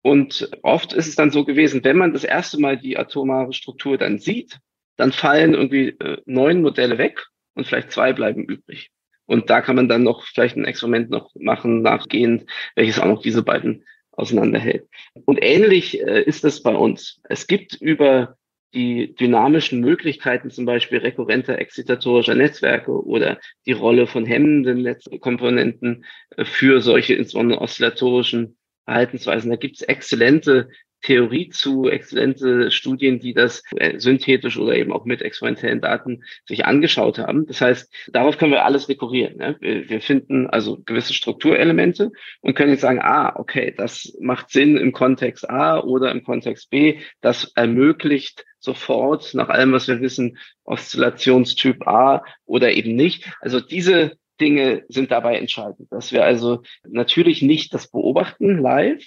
[0.02, 3.98] Und oft ist es dann so gewesen, wenn man das erste Mal die atomare Struktur
[3.98, 4.60] dann sieht,
[5.00, 8.92] dann fallen irgendwie äh, neun Modelle weg und vielleicht zwei bleiben übrig.
[9.26, 13.22] Und da kann man dann noch vielleicht ein Experiment noch machen, nachgehend, welches auch noch
[13.22, 14.90] diese beiden auseinanderhält.
[15.26, 17.22] Und ähnlich äh, ist es bei uns.
[17.30, 18.36] Es gibt über
[18.74, 26.04] die dynamischen Möglichkeiten, zum Beispiel rekurrenter exzitatorischer Netzwerke oder die Rolle von hemmenden Netzkomponenten
[26.36, 29.50] äh, für solche insbesondere oszillatorischen Verhaltensweisen.
[29.50, 30.70] Da gibt es exzellente
[31.02, 36.66] Theorie zu, exzellente Studien, die das äh, synthetisch oder eben auch mit experimentellen Daten sich
[36.66, 37.46] angeschaut haben.
[37.46, 39.38] Das heißt, darauf können wir alles rekurrieren.
[39.38, 39.58] Ne?
[39.60, 44.78] Wir, wir finden also gewisse Strukturelemente und können jetzt sagen, ah, okay, das macht Sinn
[44.78, 47.00] im Kontext A oder im Kontext B.
[47.22, 53.32] Das ermöglicht sofort, nach allem, was wir wissen, Oszillationstyp A oder eben nicht.
[53.40, 59.04] Also diese Dinge sind dabei entscheidend, dass wir also natürlich nicht das beobachten live,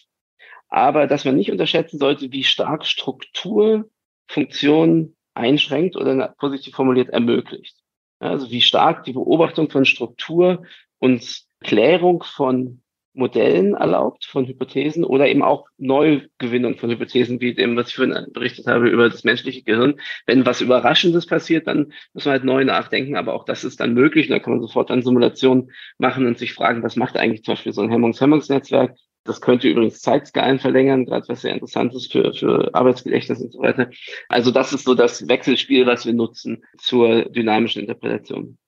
[0.73, 3.91] aber dass man nicht unterschätzen sollte, wie stark Struktur
[4.27, 7.77] Funktion einschränkt oder positiv formuliert ermöglicht.
[8.21, 10.65] Also wie stark die Beobachtung von Struktur
[10.99, 12.81] uns Klärung von
[13.13, 18.29] Modellen erlaubt, von Hypothesen oder eben auch Neugewinnung von Hypothesen, wie dem, was ich vorhin
[18.33, 20.01] berichtet habe über das menschliche Gehirn.
[20.25, 23.93] Wenn was Überraschendes passiert, dann muss man halt neu nachdenken, aber auch das ist dann
[23.93, 24.29] möglich.
[24.29, 27.53] Und da kann man sofort dann Simulationen machen und sich fragen, was macht eigentlich zum
[27.53, 28.97] Beispiel so ein Hemmungs-Hemmungsnetzwerk?
[29.25, 33.61] Das könnte übrigens Zeitskalen verlängern, gerade was sehr interessant ist für, für Arbeitsgedächtnis und so
[33.61, 33.91] weiter.
[34.29, 38.59] Also das ist so das Wechselspiel, was wir nutzen zur dynamischen Interpretation.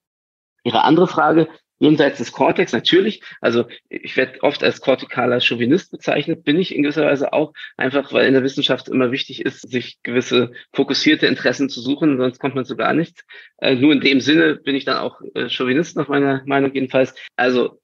[0.62, 6.44] Ihre andere Frage, jenseits des Cortex, natürlich, also ich werde oft als kortikaler Chauvinist bezeichnet,
[6.44, 9.98] bin ich in gewisser Weise auch, einfach weil in der Wissenschaft immer wichtig ist, sich
[10.02, 13.24] gewisse fokussierte Interessen zu suchen, sonst kommt man zu gar nichts.
[13.58, 17.14] Äh, nur in dem Sinne bin ich dann auch äh, Chauvinist nach meiner Meinung jedenfalls.
[17.36, 17.80] Also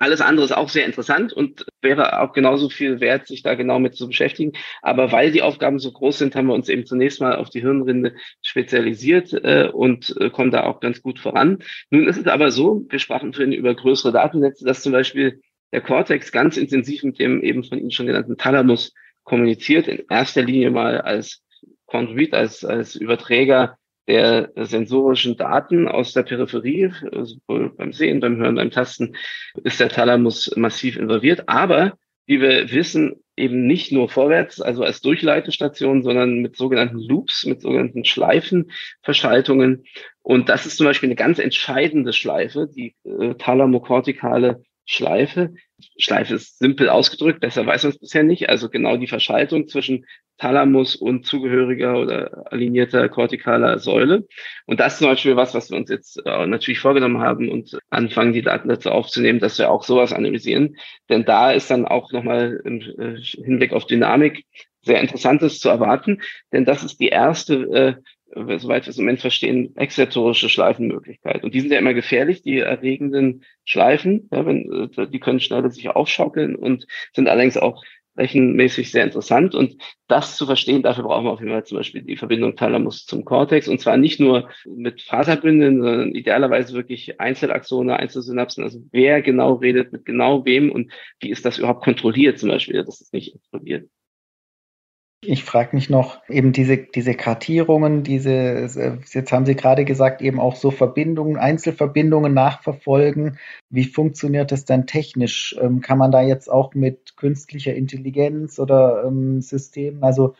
[0.00, 3.78] Alles andere ist auch sehr interessant und wäre auch genauso viel wert, sich da genau
[3.78, 4.52] mit zu beschäftigen.
[4.80, 7.60] Aber weil die Aufgaben so groß sind, haben wir uns eben zunächst mal auf die
[7.60, 11.58] Hirnrinde spezialisiert äh, und äh, kommen da auch ganz gut voran.
[11.90, 15.82] Nun ist es aber so, wir sprachen vorhin über größere Datensätze, dass zum Beispiel der
[15.82, 20.70] Cortex ganz intensiv mit dem eben von Ihnen schon genannten Thalamus kommuniziert, in erster Linie
[20.70, 21.42] mal als
[21.84, 23.76] Conduit, als, als Überträger
[24.08, 29.16] der sensorischen Daten aus der Peripherie, sowohl beim Sehen, beim Hören, beim Tasten,
[29.62, 31.48] ist der Thalamus massiv involviert.
[31.48, 37.46] Aber, wie wir wissen, eben nicht nur vorwärts, also als Durchleitestation, sondern mit sogenannten Loops,
[37.46, 39.84] mit sogenannten Schleifenverschaltungen.
[40.22, 45.54] Und das ist zum Beispiel eine ganz entscheidende Schleife, die äh, thalamokortikale Schleife.
[45.98, 48.48] Schleife ist simpel ausgedrückt, besser weiß man es bisher nicht.
[48.48, 50.04] Also genau die Verschaltung zwischen
[50.38, 54.26] Thalamus und zugehöriger oder alignierter kortikaler Säule.
[54.66, 57.78] Und das ist zum Beispiel was, was wir uns jetzt äh, natürlich vorgenommen haben und
[57.90, 60.76] anfangen, die Daten dazu aufzunehmen, dass wir auch sowas analysieren.
[61.08, 64.44] Denn da ist dann auch nochmal im äh, Hinblick auf Dynamik
[64.82, 66.22] sehr Interessantes zu erwarten.
[66.52, 67.94] Denn das ist die erste äh,
[68.34, 71.44] soweit wir es im Moment verstehen, exzertorische Schleifenmöglichkeit.
[71.44, 74.28] Und die sind ja immer gefährlich, die erregenden Schleifen.
[74.32, 77.82] Ja, wenn, äh, die können schneller sich aufschaukeln und sind allerdings auch
[78.16, 79.54] rechenmäßig sehr interessant.
[79.54, 83.06] Und das zu verstehen, dafür brauchen wir auf jeden Fall zum Beispiel die Verbindung Thalamus
[83.06, 83.68] zum Cortex.
[83.68, 88.64] Und zwar nicht nur mit Faserbünden, sondern idealerweise wirklich Einzelaxone, Einzelsynapsen.
[88.64, 92.84] Also wer genau redet mit genau wem und wie ist das überhaupt kontrolliert zum Beispiel,
[92.84, 93.88] dass es nicht explodiert.
[95.22, 100.40] Ich frage mich noch, eben diese, diese Kartierungen, diese, jetzt haben Sie gerade gesagt, eben
[100.40, 103.38] auch so Verbindungen, Einzelverbindungen nachverfolgen.
[103.68, 105.54] Wie funktioniert das dann technisch?
[105.60, 110.34] Ähm, kann man da jetzt auch mit künstlicher Intelligenz oder ähm, Systemen, also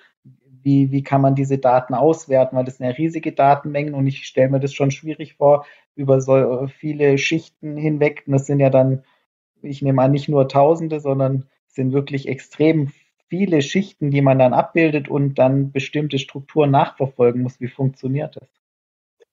[0.62, 2.56] wie, wie kann man diese Daten auswerten?
[2.56, 6.20] Weil das sind ja riesige Datenmengen und ich stelle mir das schon schwierig vor, über
[6.22, 8.22] so viele Schichten hinweg.
[8.26, 9.04] Und das sind ja dann,
[9.62, 12.92] ich nehme an, nicht nur Tausende, sondern sind wirklich extrem
[13.30, 17.60] viele Schichten, die man dann abbildet und dann bestimmte Strukturen nachverfolgen muss.
[17.60, 18.48] Wie funktioniert das?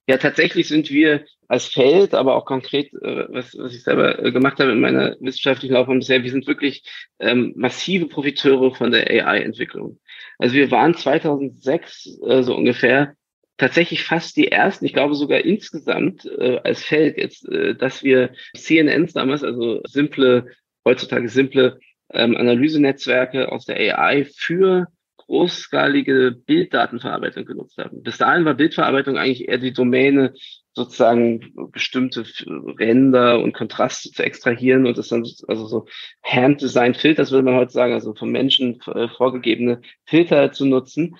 [0.10, 4.32] Ja, tatsächlich sind wir als Feld, aber auch konkret, äh, was, was ich selber äh,
[4.32, 6.84] gemacht habe in meiner wissenschaftlichen Laufbahn bisher, wir sind wirklich
[7.20, 10.00] ähm, massive Profiteure von der AI-Entwicklung.
[10.38, 13.16] Also wir waren 2006 äh, so ungefähr
[13.58, 18.32] tatsächlich fast die ersten, ich glaube sogar insgesamt äh, als Feld jetzt, äh, dass wir
[18.56, 20.52] CNNs damals, also simple,
[20.86, 21.80] heutzutage simple
[22.14, 28.02] ähm, Analysenetzwerke aus der AI für großskalige Bilddatenverarbeitung genutzt haben.
[28.02, 30.34] Bis dahin war Bildverarbeitung eigentlich eher die Domäne,
[30.74, 32.24] sozusagen bestimmte
[32.80, 35.86] Ränder und Kontraste zu extrahieren und das dann also so
[36.24, 41.18] Hand-Design Filters würde man heute sagen, also vom Menschen äh, vorgegebene Filter zu nutzen.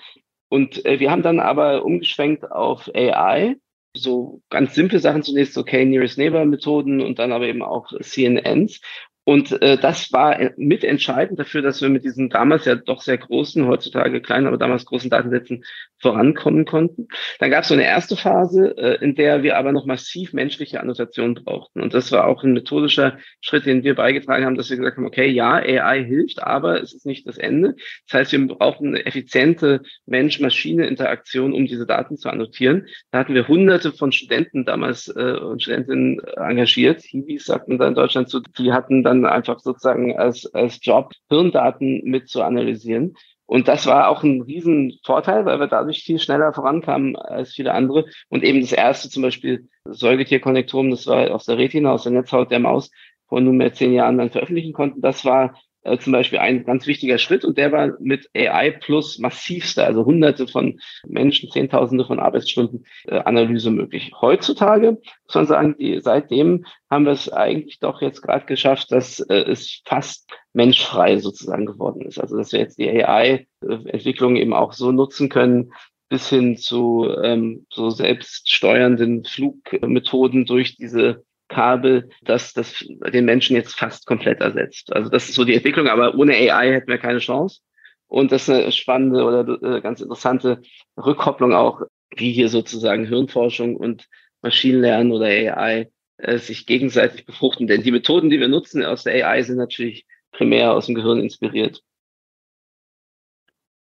[0.48, 3.56] Und äh, wir haben dann aber umgeschwenkt auf AI,
[3.94, 8.80] so ganz simple Sachen zunächst, so K-Nearest Neighbor Methoden und dann aber eben auch CNNs.
[9.28, 13.66] Und äh, das war mitentscheidend dafür, dass wir mit diesen damals ja doch sehr großen,
[13.66, 15.64] heutzutage kleinen, aber damals großen Datensätzen
[15.98, 17.08] vorankommen konnten.
[17.38, 20.80] Dann gab es so eine erste Phase, äh, in der wir aber noch massiv menschliche
[20.80, 21.82] Annotationen brauchten.
[21.82, 25.06] Und das war auch ein methodischer Schritt, den wir beigetragen haben, dass wir gesagt haben,
[25.06, 27.74] okay, ja, AI hilft, aber es ist nicht das Ende.
[28.08, 32.86] Das heißt, wir brauchen eine effiziente Mensch-Maschine-Interaktion, um diese Daten zu annotieren.
[33.10, 37.02] Da hatten wir hunderte von Studenten damals äh, und Studentinnen engagiert.
[37.02, 41.12] Hiwis sagten da in Deutschland zu, die hatten dann dann einfach sozusagen als, als Job
[41.28, 43.14] Hirndaten mit zu analysieren.
[43.46, 48.04] Und das war auch ein Riesenvorteil, weil wir dadurch viel schneller vorankamen als viele andere.
[48.28, 52.50] Und eben das erste zum Beispiel Säugetierkonnektoren, das war aus der Retina, aus der Netzhaut
[52.50, 52.90] der Maus,
[53.26, 55.00] vor nunmehr zehn Jahren dann veröffentlichen konnten.
[55.00, 55.54] Das war
[55.88, 60.04] äh, zum Beispiel ein ganz wichtiger Schritt und der war mit AI plus massivster, also
[60.04, 64.12] hunderte von Menschen, zehntausende von Arbeitsstunden äh, Analyse möglich.
[64.20, 69.20] Heutzutage muss man sagen, die, seitdem haben wir es eigentlich doch jetzt gerade geschafft, dass
[69.20, 72.18] äh, es fast menschfrei sozusagen geworden ist.
[72.18, 75.72] Also dass wir jetzt die AI-Entwicklung eben auch so nutzen können,
[76.08, 83.74] bis hin zu ähm, so selbststeuernden Flugmethoden durch diese Kabel, das, das den Menschen jetzt
[83.74, 84.92] fast komplett ersetzt.
[84.92, 87.60] Also das ist so die Entwicklung, aber ohne AI hätten wir keine Chance.
[88.06, 90.62] Und das ist eine spannende oder äh, ganz interessante
[90.96, 91.82] Rückkopplung auch,
[92.16, 94.08] wie hier sozusagen Hirnforschung und
[94.40, 97.66] Maschinenlernen oder AI äh, sich gegenseitig befruchten.
[97.66, 101.20] Denn die Methoden, die wir nutzen aus der AI, sind natürlich primär aus dem Gehirn
[101.20, 101.82] inspiriert.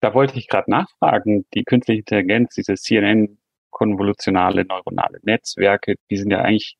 [0.01, 6.41] Da wollte ich gerade nachfragen, die künstliche Intelligenz, diese CNN-konvolutionale neuronale Netzwerke, die sind ja
[6.41, 6.77] eigentlich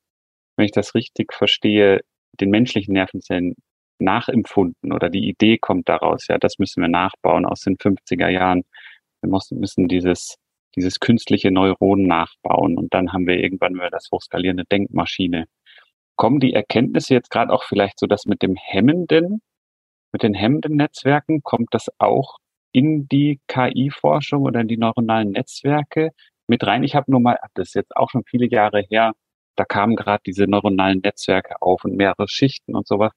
[0.57, 2.01] wenn ich das richtig verstehe,
[2.39, 3.55] den menschlichen Nervenzellen
[3.99, 8.63] nachempfunden oder die Idee kommt daraus, ja, das müssen wir nachbauen aus den 50er Jahren.
[9.21, 10.37] Wir müssen dieses,
[10.75, 15.45] dieses künstliche Neuron nachbauen und dann haben wir irgendwann mal das hochskalierende Denkmaschine.
[16.15, 19.41] kommen die Erkenntnisse jetzt gerade auch vielleicht so, dass mit dem hemmenden,
[20.13, 22.37] mit den hemmenden Netzwerken kommt das auch
[22.73, 26.11] in die KI-Forschung oder in die neuronalen Netzwerke
[26.47, 26.83] mit rein.
[26.83, 29.13] Ich habe nur mal, das ist jetzt auch schon viele Jahre her,
[29.55, 33.11] da kamen gerade diese neuronalen Netzwerke auf und mehrere Schichten und sowas.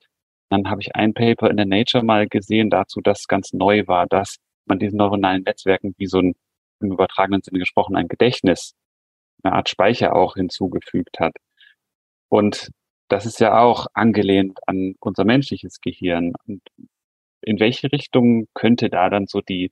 [0.50, 4.06] Dann habe ich ein Paper in der Nature mal gesehen dazu, das ganz neu war,
[4.06, 6.34] dass man diesen neuronalen Netzwerken wie so ein,
[6.80, 8.74] im übertragenen Sinne gesprochen, ein Gedächtnis,
[9.42, 11.36] eine Art Speicher auch hinzugefügt hat.
[12.28, 12.70] Und
[13.08, 16.32] das ist ja auch angelehnt an unser menschliches Gehirn.
[16.46, 16.62] Und
[17.42, 19.70] in welche Richtung könnte da dann so die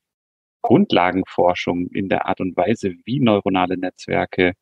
[0.63, 4.53] Grundlagenforschung in der Art und Weise, wie neuronale Netzwerke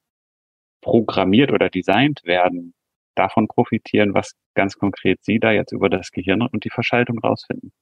[0.80, 2.74] programmiert oder designt werden,
[3.14, 7.72] davon profitieren, was ganz konkret Sie da jetzt über das Gehirn und die Verschaltung rausfinden?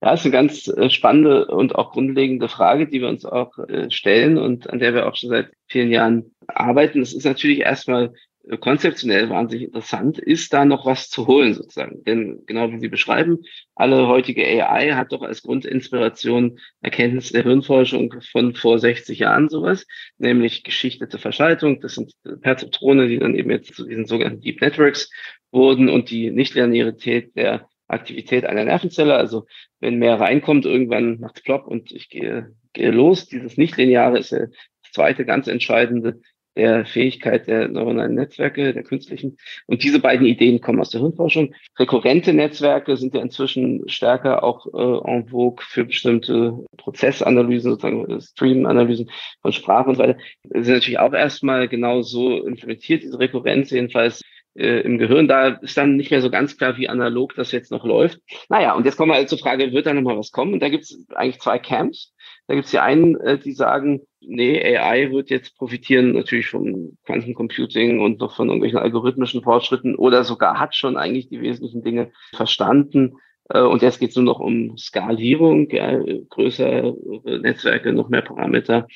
[0.00, 3.90] Ja, ist eine ganz äh, spannende und auch grundlegende Frage, die wir uns auch äh,
[3.90, 7.02] stellen und an der wir auch schon seit vielen Jahren arbeiten.
[7.02, 8.14] Es ist natürlich erstmal
[8.56, 12.02] konzeptionell wahnsinnig interessant, ist da noch was zu holen sozusagen.
[12.04, 13.38] Denn genau wie Sie beschreiben,
[13.74, 19.86] alle heutige AI hat doch als Grundinspiration Erkenntnisse der Hirnforschung von vor 60 Jahren sowas,
[20.16, 21.80] nämlich geschichtete Verschaltung.
[21.80, 25.10] Das sind Perzeptrone, die dann eben jetzt zu diesen sogenannten Deep Networks
[25.50, 29.14] wurden und die Nichtlinearität der Aktivität einer Nervenzelle.
[29.14, 29.46] Also
[29.80, 33.26] wenn mehr reinkommt, irgendwann macht Plop und ich gehe, gehe los.
[33.26, 36.20] Dieses Nichtlineare ist ja das zweite ganz entscheidende
[36.58, 39.38] der Fähigkeit der neuronalen Netzwerke, der künstlichen.
[39.66, 41.54] Und diese beiden Ideen kommen aus der Hirnforschung.
[41.78, 48.20] Rekurrente Netzwerke sind ja inzwischen stärker auch äh, en vogue für bestimmte Prozessanalysen, sozusagen äh,
[48.20, 50.18] Stream-Analysen von Sprache und so weiter.
[50.42, 54.22] Das sind natürlich auch erstmal genau so implementiert, diese Rekurrenz jedenfalls
[54.58, 55.28] äh, im Gehirn.
[55.28, 58.20] Da ist dann nicht mehr so ganz klar, wie analog das jetzt noch läuft.
[58.48, 60.54] Naja, und jetzt kommen wir also zur Frage, wird da nochmal was kommen?
[60.54, 62.12] Und da gibt es eigentlich zwei Camps.
[62.48, 66.96] Da gibt es die einen, äh, die sagen, nee, AI wird jetzt profitieren natürlich vom
[67.04, 72.12] Quantencomputing und noch von irgendwelchen algorithmischen Fortschritten oder sogar hat schon eigentlich die wesentlichen Dinge
[72.34, 73.16] verstanden.
[73.48, 76.94] Äh, und jetzt geht es nur noch um Skalierung, ja, größere
[77.40, 78.86] Netzwerke, noch mehr Parameter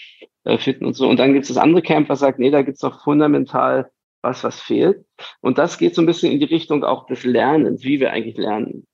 [0.45, 1.09] äh, fitten und so.
[1.09, 3.91] Und dann gibt es das andere Camp, was sagt, nee, da gibt es doch fundamental
[4.23, 5.05] was, was fehlt.
[5.41, 8.37] Und das geht so ein bisschen in die Richtung auch des Lernens, wie wir eigentlich
[8.37, 8.87] lernen.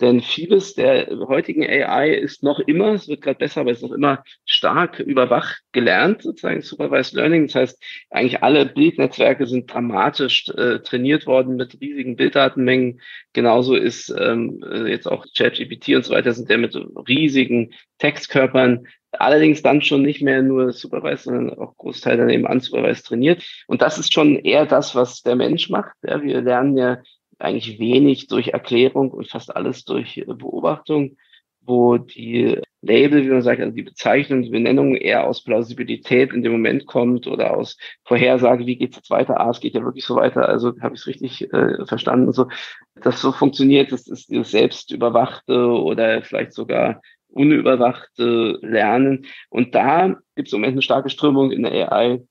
[0.00, 3.88] Denn vieles der heutigen AI ist noch immer, es wird gerade besser, aber es ist
[3.88, 7.46] noch immer stark überwacht gelernt, sozusagen Supervised Learning.
[7.46, 13.00] Das heißt, eigentlich alle Bildnetzwerke sind dramatisch äh, trainiert worden mit riesigen Bilddatenmengen.
[13.32, 16.76] Genauso ist ähm, äh, jetzt auch ChatGPT und so weiter, sind ja mit
[17.08, 23.42] riesigen Textkörpern allerdings dann schon nicht mehr nur supervised, sondern auch Großteil daneben unsupervised trainiert.
[23.66, 25.94] Und das ist schon eher das, was der Mensch macht.
[26.02, 26.98] Ja, wir lernen ja
[27.38, 31.16] eigentlich wenig durch Erklärung und fast alles durch Beobachtung,
[31.60, 36.42] wo die Label, wie man sagt, also die Bezeichnung, die Benennung eher aus Plausibilität in
[36.42, 39.40] dem Moment kommt oder aus Vorhersage, wie geht's jetzt weiter?
[39.40, 42.32] Ah, es geht ja wirklich so weiter, also habe ich es richtig äh, verstanden.
[42.32, 42.48] So,
[42.94, 49.26] das so funktioniert, das ist das selbstüberwachte oder vielleicht sogar unüberwachte Lernen.
[49.50, 52.22] Und da gibt es im Moment eine starke Strömung in der AI,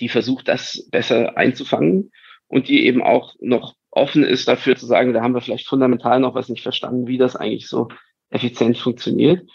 [0.00, 2.12] die versucht, das besser einzufangen
[2.48, 6.18] und die eben auch noch offen ist dafür zu sagen, da haben wir vielleicht fundamental
[6.18, 7.88] noch was nicht verstanden, wie das eigentlich so
[8.30, 9.48] effizient funktioniert.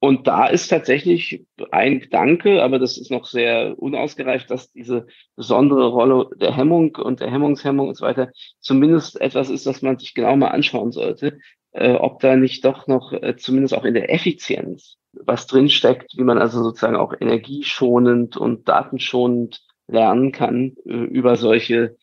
[0.00, 5.86] Und da ist tatsächlich ein Gedanke, aber das ist noch sehr unausgereift, dass diese besondere
[5.86, 10.14] Rolle der Hemmung und der Hemmungshemmung und so weiter zumindest etwas ist, was man sich
[10.14, 11.38] genau mal anschauen sollte,
[11.70, 16.24] äh, ob da nicht doch noch äh, zumindest auch in der Effizienz was drinsteckt, wie
[16.24, 21.96] man also sozusagen auch energieschonend und datenschonend lernen kann äh, über solche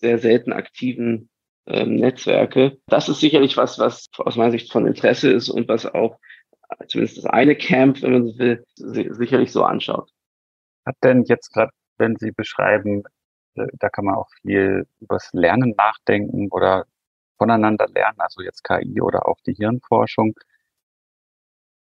[0.00, 1.28] sehr selten aktiven
[1.66, 2.78] ähm, Netzwerke.
[2.86, 6.18] Das ist sicherlich was, was aus meiner Sicht von Interesse ist und was auch
[6.70, 10.10] äh, zumindest das eine Camp, wenn man so will, sicherlich so anschaut.
[10.86, 13.02] Hat denn jetzt gerade, wenn Sie beschreiben,
[13.54, 16.86] äh, da kann man auch viel übers Lernen nachdenken oder
[17.36, 20.34] voneinander lernen, also jetzt KI oder auch die Hirnforschung.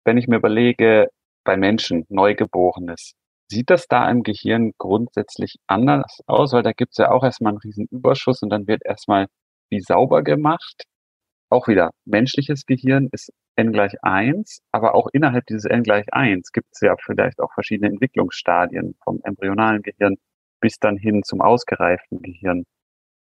[0.05, 1.09] Wenn ich mir überlege,
[1.43, 3.15] bei Menschen, Neugeborenes,
[3.51, 6.53] Sieht das da im Gehirn grundsätzlich anders aus?
[6.53, 9.27] Weil da gibt es ja auch erstmal einen riesen Überschuss und dann wird erstmal
[9.69, 10.85] wie sauber gemacht.
[11.49, 16.53] Auch wieder, menschliches Gehirn ist n gleich eins, aber auch innerhalb dieses n gleich eins
[16.53, 20.15] gibt es ja vielleicht auch verschiedene Entwicklungsstadien vom embryonalen Gehirn
[20.61, 22.63] bis dann hin zum ausgereiften Gehirn.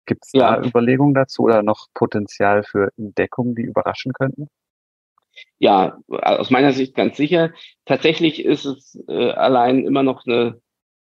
[0.05, 0.61] Gibt es ja.
[0.61, 4.47] da Überlegungen dazu oder noch Potenzial für Entdeckungen, die überraschen könnten?
[5.59, 7.53] Ja, aus meiner Sicht ganz sicher.
[7.85, 10.61] Tatsächlich ist es äh, allein immer noch eine,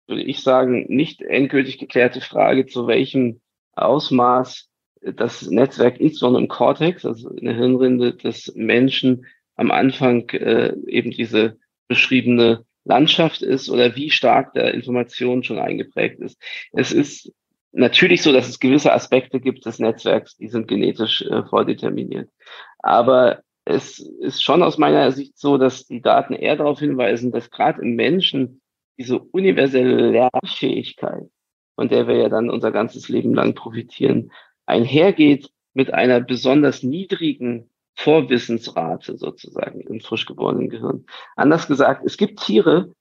[0.06, 3.40] würde ich sagen, nicht endgültig geklärte Frage, zu welchem
[3.74, 4.68] Ausmaß
[5.02, 11.10] das Netzwerk, insbesondere im Cortex, also in der Hirnrinde des Menschen, am Anfang äh, eben
[11.10, 16.40] diese beschriebene Landschaft ist oder wie stark der Information schon eingeprägt ist.
[16.72, 17.32] Es ist
[17.72, 22.30] natürlich so, dass es gewisse Aspekte gibt des Netzwerks, die sind genetisch äh, vordeterminiert.
[22.78, 27.50] Aber es ist schon aus meiner Sicht so, dass die Daten eher darauf hinweisen, dass
[27.50, 28.60] gerade im Menschen
[28.98, 31.28] diese universelle Lernfähigkeit,
[31.76, 34.32] von der wir ja dann unser ganzes Leben lang profitieren,
[34.66, 41.06] einhergeht mit einer besonders niedrigen Vorwissensrate sozusagen im frisch geborenen Gehirn.
[41.36, 42.94] Anders gesagt, es gibt Tiere,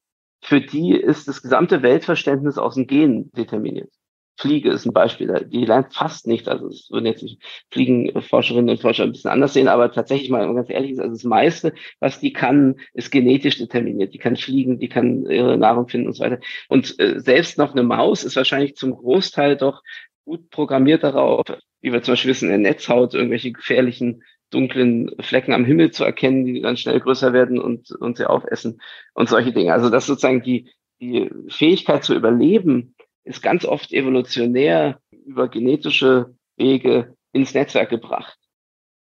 [0.43, 3.93] für die ist das gesamte Weltverständnis aus dem Gen determiniert.
[4.37, 6.47] Fliege ist ein Beispiel, die lernt fast nichts.
[6.47, 7.25] Also es würden jetzt
[7.71, 11.73] Fliegenforscherinnen und Forscher ein bisschen anders sehen, aber tatsächlich mal ganz ehrlich, also das meiste,
[11.99, 14.13] was die kann, ist genetisch determiniert.
[14.13, 16.39] Die kann fliegen, die kann ihre Nahrung finden und so weiter.
[16.69, 19.83] Und äh, selbst noch eine Maus ist wahrscheinlich zum Großteil doch
[20.25, 21.45] gut programmiert darauf,
[21.81, 26.03] wie wir zum Beispiel wissen, in der Netzhaut irgendwelche gefährlichen dunklen Flecken am Himmel zu
[26.03, 28.81] erkennen, die dann schnell größer werden und, und sie aufessen
[29.13, 29.73] und solche Dinge.
[29.73, 30.69] Also das sozusagen die,
[30.99, 38.37] die Fähigkeit zu überleben ist ganz oft evolutionär über genetische Wege ins Netzwerk gebracht.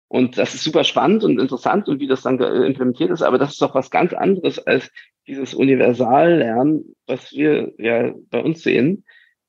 [0.08, 3.52] Und das ist super spannend und interessant und wie das dann implementiert ist, aber das
[3.52, 4.92] ist doch was ganz anderes als
[5.26, 9.06] dieses Universallernen, was wir ja bei uns sehen.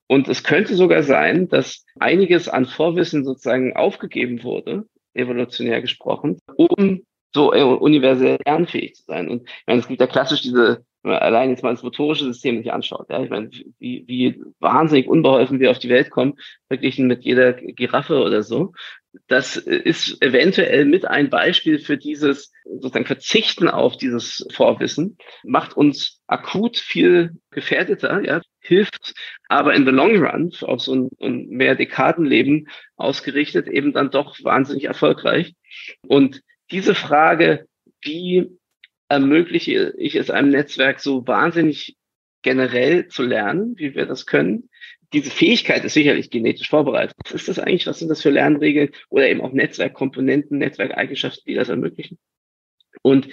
[0.07, 7.03] Und es könnte sogar sein, dass einiges an Vorwissen sozusagen aufgegeben wurde, evolutionär gesprochen, um
[7.35, 9.29] so universell lernfähig zu sein.
[9.29, 12.59] Und meine, es gibt ja klassisch diese wenn man allein jetzt mal das motorische System
[12.59, 16.35] sich anschaut, ja, ich meine, wie, wie wahnsinnig unbeholfen wir auf die Welt kommen,
[16.69, 18.73] verglichen mit jeder Giraffe oder so.
[19.27, 26.23] Das ist eventuell mit ein Beispiel für dieses sozusagen Verzichten auf dieses Vorwissen, macht uns
[26.27, 29.15] akut viel gefährdeter, ja, hilft
[29.49, 34.37] aber in the long run auf so ein, ein mehr Dekadenleben ausgerichtet eben dann doch
[34.45, 35.55] wahnsinnig erfolgreich.
[36.07, 36.41] Und
[36.71, 37.67] diese Frage,
[38.01, 38.57] wie
[39.13, 41.97] ermögliche ich es einem Netzwerk so wahnsinnig
[42.43, 44.69] generell zu lernen, wie wir das können.
[45.13, 47.15] Diese Fähigkeit ist sicherlich genetisch vorbereitet.
[47.23, 47.87] Was ist das eigentlich?
[47.87, 52.19] Was sind das für Lernregeln oder eben auch Netzwerkkomponenten, Netzwerkeigenschaften, die das ermöglichen?
[53.03, 53.29] Und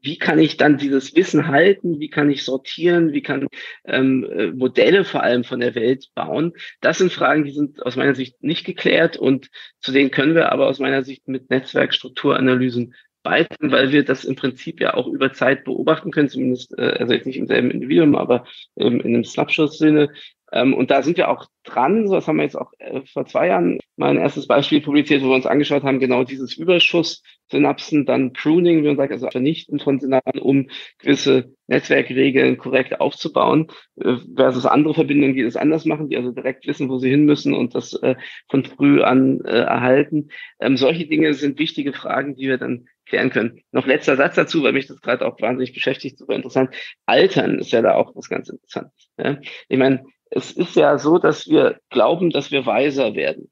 [0.00, 1.98] wie kann ich dann dieses Wissen halten?
[1.98, 3.12] Wie kann ich sortieren?
[3.12, 3.48] Wie kann
[3.86, 6.52] ähm, äh, Modelle vor allem von der Welt bauen?
[6.80, 9.48] Das sind Fragen, die sind aus meiner Sicht nicht geklärt und
[9.80, 12.94] zu denen können wir aber aus meiner Sicht mit Netzwerkstrukturanalysen
[13.24, 17.12] beitragen, weil wir das im Prinzip ja auch über Zeit beobachten können, zumindest, äh, also
[17.12, 18.44] jetzt nicht im selben Individuum, aber
[18.76, 20.10] ähm, in einem Snapshot-Sinne.
[20.52, 22.06] Ähm, und da sind wir auch dran.
[22.06, 25.22] So, das haben wir jetzt auch äh, vor zwei Jahren mal ein erstes Beispiel publiziert,
[25.22, 29.80] wo wir uns angeschaut haben, genau dieses Überschuss-Synapsen, dann Pruning, wie man sagt, also Vernichten
[29.80, 30.68] von Synapsen, um
[30.98, 36.66] gewisse Netzwerkregeln korrekt aufzubauen, äh, versus andere Verbindungen, die das anders machen, die also direkt
[36.66, 38.14] wissen, wo sie hin müssen und das äh,
[38.48, 40.28] von früh an äh, erhalten.
[40.60, 43.62] Ähm, solche Dinge sind wichtige Fragen, die wir dann klären können.
[43.70, 46.74] Noch letzter Satz dazu, weil mich das gerade auch wahnsinnig beschäftigt, super interessant.
[47.06, 49.08] Altern ist ja da auch was ganz Interessantes.
[49.16, 49.38] Ja?
[49.68, 53.50] Ich meine, es ist ja so, dass wir glauben, dass wir weiser werden.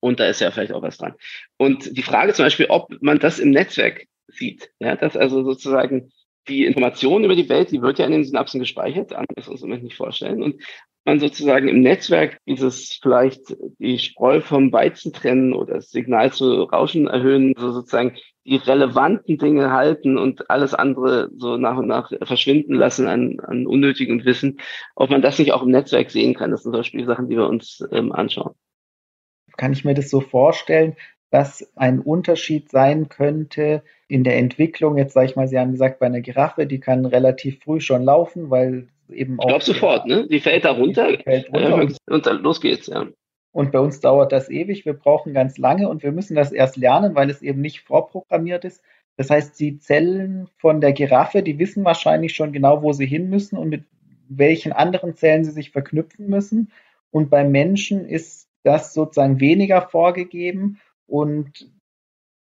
[0.00, 1.14] Und da ist ja vielleicht auch was dran.
[1.58, 6.10] Und die Frage zum Beispiel, ob man das im Netzwerk sieht, ja, dass also sozusagen
[6.48, 9.84] die Information über die Welt, die wird ja in den Synapsen gespeichert, anders uns Moment
[9.84, 10.42] nicht vorstellen.
[10.42, 10.62] Und
[11.04, 16.62] man sozusagen im Netzwerk dieses vielleicht die Spreu vom Weizen trennen oder das Signal zu
[16.64, 22.12] Rauschen erhöhen, so sozusagen die relevanten Dinge halten und alles andere so nach und nach
[22.22, 24.60] verschwinden lassen an, an unnötigem Wissen,
[24.94, 26.50] ob man das nicht auch im Netzwerk sehen kann.
[26.50, 28.54] Das sind zum Beispiel Sachen, die wir uns ähm, anschauen.
[29.56, 30.96] Kann ich mir das so vorstellen,
[31.32, 34.98] dass ein Unterschied sein könnte in der Entwicklung?
[34.98, 38.04] Jetzt sage ich mal, Sie haben gesagt, bei einer Giraffe, die kann relativ früh schon
[38.04, 39.44] laufen, weil eben auch.
[39.44, 40.28] Ich glaube sofort, ne?
[40.28, 43.06] Die fällt da runter, fällt runter und, und dann los geht's, ja.
[43.50, 44.84] Und bei uns dauert das ewig.
[44.84, 48.64] Wir brauchen ganz lange und wir müssen das erst lernen, weil es eben nicht vorprogrammiert
[48.64, 48.82] ist.
[49.16, 53.30] Das heißt, die Zellen von der Giraffe, die wissen wahrscheinlich schon genau, wo sie hin
[53.30, 53.84] müssen und mit
[54.28, 56.72] welchen anderen Zellen sie sich verknüpfen müssen.
[57.10, 60.78] Und beim Menschen ist das sozusagen weniger vorgegeben.
[61.12, 61.70] Und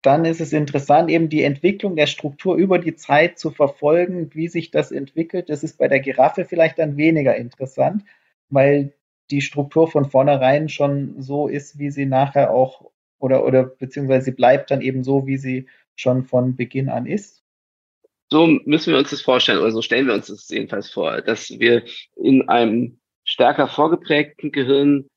[0.03, 4.49] dann ist es interessant, eben die Entwicklung der Struktur über die Zeit zu verfolgen, wie
[4.49, 5.49] sich das entwickelt.
[5.49, 8.03] Das ist bei der Giraffe vielleicht dann weniger interessant,
[8.49, 8.93] weil
[9.31, 14.31] die Struktur von vornherein schon so ist, wie sie nachher auch oder, oder beziehungsweise sie
[14.31, 17.43] bleibt dann eben so, wie sie schon von Beginn an ist?
[18.29, 21.49] So müssen wir uns das vorstellen, oder so stellen wir uns das jedenfalls vor, dass
[21.49, 21.83] wir
[22.15, 25.07] in einem stärker vorgeprägten Gehirn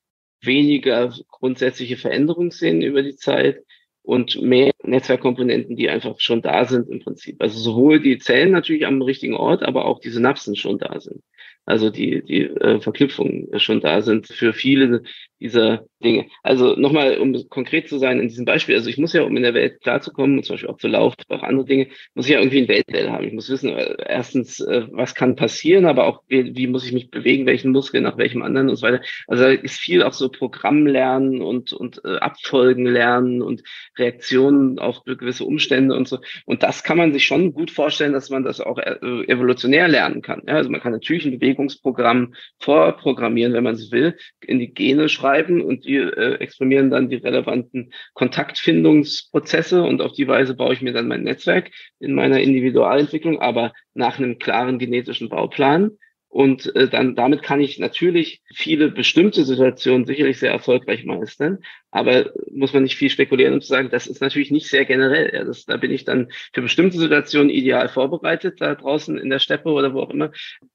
[0.47, 3.63] weniger grundsätzliche Veränderungen sehen über die Zeit
[4.03, 7.41] und mehr Netzwerkkomponenten, die einfach schon da sind im Prinzip.
[7.41, 11.23] Also sowohl die Zellen natürlich am richtigen Ort, aber auch die Synapsen schon da sind.
[11.67, 15.03] Also die, die äh, Verknüpfungen schon da sind für viele
[15.45, 16.27] dieser Dinge.
[16.43, 19.43] Also nochmal, um konkret zu sein in diesem Beispiel, also ich muss ja, um in
[19.43, 22.62] der Welt klarzukommen, zum Beispiel auch zu laufen, auch andere Dinge, muss ich ja irgendwie
[22.62, 23.27] ein Weltmodell haben.
[23.27, 26.93] Ich muss wissen, äh, erstens, äh, was kann passieren, aber auch, wie, wie muss ich
[26.93, 29.03] mich bewegen, welchen Muskel nach welchem anderen und so weiter.
[29.27, 33.62] Also da ist viel auch so Programmlernen und, und äh, Abfolgen lernen und
[33.99, 36.21] Reaktionen auf gewisse Umstände und so.
[36.47, 38.97] Und das kann man sich schon gut vorstellen, dass man das auch äh,
[39.27, 40.43] evolutionär lernen kann.
[40.47, 45.09] Ja, also man kann natürlich ein Bewegungsprogramm vorprogrammieren, wenn man es will, in die Gene
[45.09, 50.83] schreiben und die äh, exprimieren dann die relevanten Kontaktfindungsprozesse und auf die Weise baue ich
[50.83, 55.93] mir dann mein Netzwerk in meiner Individualentwicklung, aber nach einem klaren genetischen Bauplan.
[56.35, 61.59] Und äh, dann damit kann ich natürlich viele bestimmte Situationen sicherlich sehr erfolgreich meistern,
[61.93, 65.32] aber muss man nicht viel spekulieren, um zu sagen, das ist natürlich nicht sehr generell.
[65.32, 69.39] Ja, das, da bin ich dann für bestimmte Situationen ideal vorbereitet, da draußen in der
[69.39, 70.32] Steppe oder wo auch immer,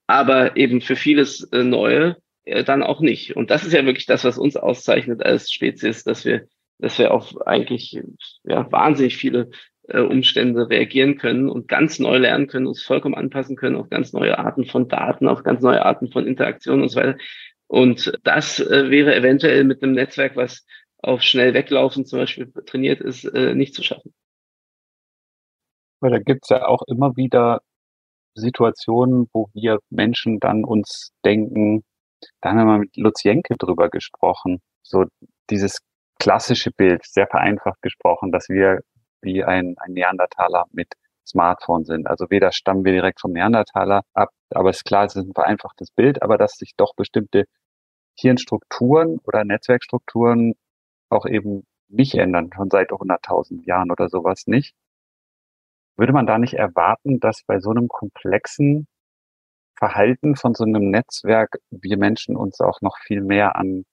[0.08, 3.36] aber eben für vieles äh, Neue äh, dann auch nicht.
[3.36, 6.48] Und das ist ja wirklich das, was uns auszeichnet als Spezies, dass wir,
[6.78, 8.00] dass wir auf eigentlich
[8.46, 9.50] ja, wahnsinnig viele
[9.90, 14.14] äh, Umstände reagieren können und ganz neu lernen können, uns vollkommen anpassen können auf ganz
[14.14, 17.18] neue Arten von Daten, auf ganz neue Arten von Interaktionen und so weiter.
[17.68, 20.66] Und das äh, wäre eventuell mit einem Netzwerk, was
[20.98, 24.14] auf schnell weglaufen zum Beispiel trainiert ist, äh, nicht zu schaffen.
[26.02, 27.62] Weil da gibt's ja auch immer wieder
[28.36, 31.84] Situationen, wo wir Menschen dann uns denken,
[32.42, 35.06] da haben wir mal mit Luzienke drüber gesprochen, so
[35.50, 35.80] dieses
[36.20, 38.82] klassische Bild, sehr vereinfacht gesprochen, dass wir
[39.22, 40.94] wie ein, ein Neandertaler mit
[41.26, 42.08] Smartphone sind.
[42.08, 45.34] Also weder stammen wir direkt vom Neandertaler ab, aber es ist klar, es ist ein
[45.34, 47.46] vereinfachtes Bild, aber dass sich doch bestimmte
[48.18, 50.56] Hirnstrukturen oder Netzwerkstrukturen
[51.10, 54.76] auch eben nicht ändern, schon seit 100.000 Jahren oder sowas nicht.
[55.98, 58.88] Würde man da nicht erwarten, dass bei so einem komplexen
[59.78, 63.86] Verhalten von so einem Netzwerk wir Menschen uns auch noch viel mehr an,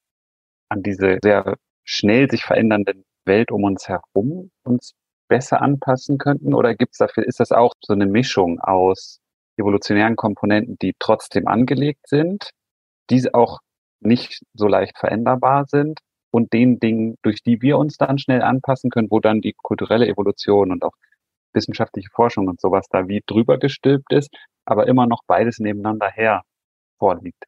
[0.69, 4.93] an diese sehr schnell sich verändernden Welt um uns herum uns
[5.27, 6.53] besser anpassen könnten?
[6.53, 9.19] Oder gibt's dafür, ist das auch so eine Mischung aus
[9.57, 12.51] evolutionären Komponenten, die trotzdem angelegt sind,
[13.09, 13.59] die auch
[13.99, 15.99] nicht so leicht veränderbar sind
[16.31, 20.07] und den Dingen, durch die wir uns dann schnell anpassen können, wo dann die kulturelle
[20.07, 20.93] Evolution und auch
[21.53, 24.29] wissenschaftliche Forschung und sowas da wie drüber gestülpt ist,
[24.65, 26.43] aber immer noch beides nebeneinander her
[26.99, 27.43] vorliegt.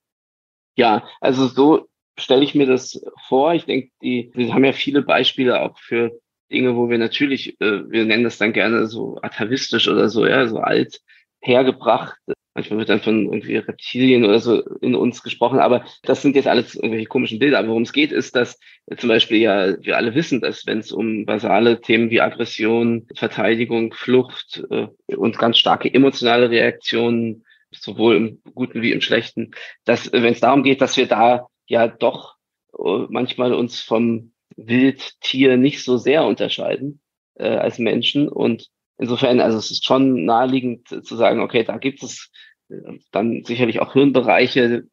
[0.76, 3.54] Ja, also so stelle ich mir das vor.
[3.54, 6.20] Ich denke, die, wir haben ja viele Beispiele auch für
[6.52, 10.47] Dinge, wo wir natürlich, äh, wir nennen das dann gerne so atavistisch oder so, ja,
[10.47, 11.02] so alt
[11.41, 12.18] hergebracht.
[12.54, 16.47] Manchmal wird dann von irgendwie Reptilien oder so in uns gesprochen, aber das sind jetzt
[16.47, 17.60] alles irgendwelche komischen Bilder.
[17.60, 18.60] Aber worum es geht, ist, dass
[18.97, 23.93] zum Beispiel ja wir alle wissen, dass wenn es um basale Themen wie Aggression, Verteidigung,
[23.93, 29.52] Flucht äh, und ganz starke emotionale Reaktionen, sowohl im Guten wie im Schlechten,
[29.86, 32.36] dass wenn es darum geht, dass wir da ja doch
[32.78, 34.32] äh, manchmal uns vom
[34.68, 37.01] Wildtier nicht so sehr unterscheiden
[37.36, 38.30] äh, als Menschen.
[38.30, 42.32] Und insofern, also es ist schon naheliegend zu sagen, okay, da gibt es
[42.70, 44.84] äh, dann sicherlich auch Hirnbereiche,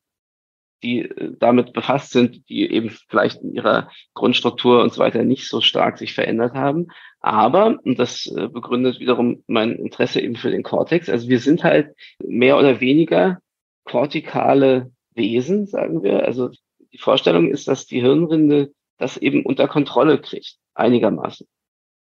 [0.83, 5.49] die äh, damit befasst sind, die eben vielleicht in ihrer Grundstruktur und so weiter nicht
[5.49, 6.89] so stark sich verändert haben.
[7.21, 11.65] Aber, und das äh, begründet wiederum mein Interesse eben für den Cortex, also wir sind
[11.65, 13.39] halt mehr oder weniger
[13.85, 16.25] kortikale Wesen, sagen wir.
[16.25, 16.51] Also
[16.93, 21.47] die Vorstellung ist, dass die Hirnrinde das eben unter Kontrolle kriegt, einigermaßen.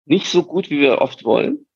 [0.05, 1.67] Nicht so gut, wie wir oft wollen,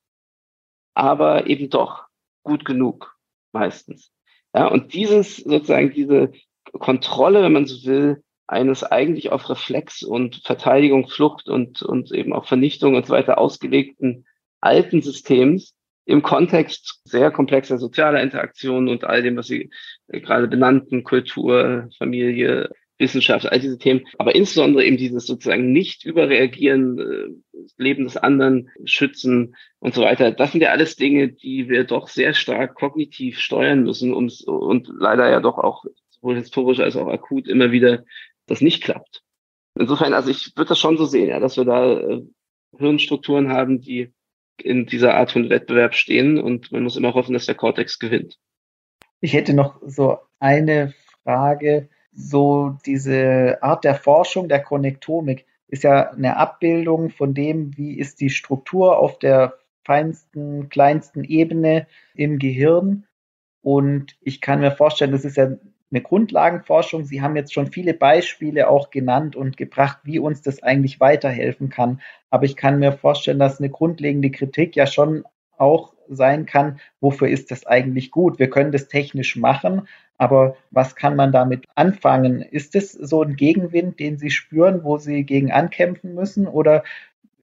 [0.95, 2.07] aber eben doch
[2.43, 3.17] gut genug,
[3.53, 4.13] meistens.
[4.55, 6.33] Ja, und dieses, sozusagen, diese
[6.73, 12.33] Kontrolle, wenn man so will, eines eigentlich auf Reflex und Verteidigung, Flucht und, und eben
[12.33, 14.27] auch Vernichtung und so weiter ausgelegten
[14.61, 15.75] alten Systems
[16.05, 19.71] im Kontext sehr komplexer sozialer Interaktionen und all dem, was Sie
[20.09, 22.71] gerade benannten, Kultur, Familie,
[23.03, 28.71] Wissenschaft, all diese Themen, aber insbesondere eben dieses sozusagen nicht überreagieren, äh, Leben des anderen
[28.85, 30.33] schützen und so weiter.
[30.33, 34.89] Das sind ja alles Dinge, die wir doch sehr stark kognitiv steuern müssen ums, und
[34.89, 38.05] leider ja doch auch sowohl historisch als auch akut immer wieder
[38.47, 39.23] das nicht klappt.
[39.79, 42.23] Insofern, also ich würde das schon so sehen, ja, dass wir da äh,
[42.79, 44.13] Hirnstrukturen haben, die
[44.59, 48.39] in dieser Art von Wettbewerb stehen und man muss immer hoffen, dass der Cortex gewinnt.
[49.21, 56.11] Ich hätte noch so eine Frage so diese Art der Forschung der Konnektomik ist ja
[56.11, 59.55] eine Abbildung von dem, wie ist die Struktur auf der
[59.85, 63.05] feinsten, kleinsten Ebene im Gehirn.
[63.63, 65.45] Und ich kann mir vorstellen, das ist ja
[65.93, 67.05] eine Grundlagenforschung.
[67.05, 71.69] Sie haben jetzt schon viele Beispiele auch genannt und gebracht, wie uns das eigentlich weiterhelfen
[71.69, 72.01] kann.
[72.31, 75.25] Aber ich kann mir vorstellen, dass eine grundlegende Kritik ja schon
[75.57, 78.39] auch sein kann, wofür ist das eigentlich gut?
[78.39, 79.89] Wir können das technisch machen,
[80.19, 82.43] aber was kann man damit anfangen?
[82.43, 86.47] Ist es so ein Gegenwind, den Sie spüren, wo Sie gegen ankämpfen müssen?
[86.47, 86.85] Oder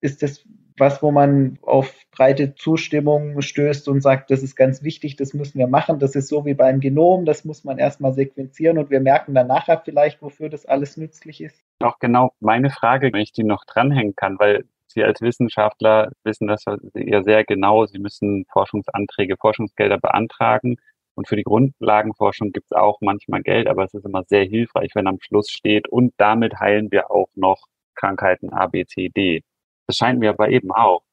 [0.01, 0.45] ist es
[0.79, 5.59] was, wo man auf breite Zustimmung stößt und sagt, das ist ganz wichtig, das müssen
[5.59, 9.01] wir machen, das ist so wie beim Genom, das muss man erstmal sequenzieren und wir
[9.01, 11.61] merken dann nachher vielleicht, wofür das alles nützlich ist?
[11.81, 16.47] Auch genau meine Frage, wenn ich die noch dranhängen kann, weil Sie als Wissenschaftler wissen
[16.47, 17.85] das ja sehr genau.
[17.85, 20.77] Sie müssen Forschungsanträge, Forschungsgelder beantragen.
[21.15, 24.91] Und für die Grundlagenforschung gibt es auch manchmal Geld, aber es ist immer sehr hilfreich,
[24.95, 29.43] wenn am Schluss steht, und damit heilen wir auch noch Krankheiten A, B, C, D.
[29.87, 31.03] Das scheint mir aber eben auch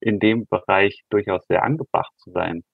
[0.00, 2.64] in dem Bereich durchaus sehr angebracht zu sein.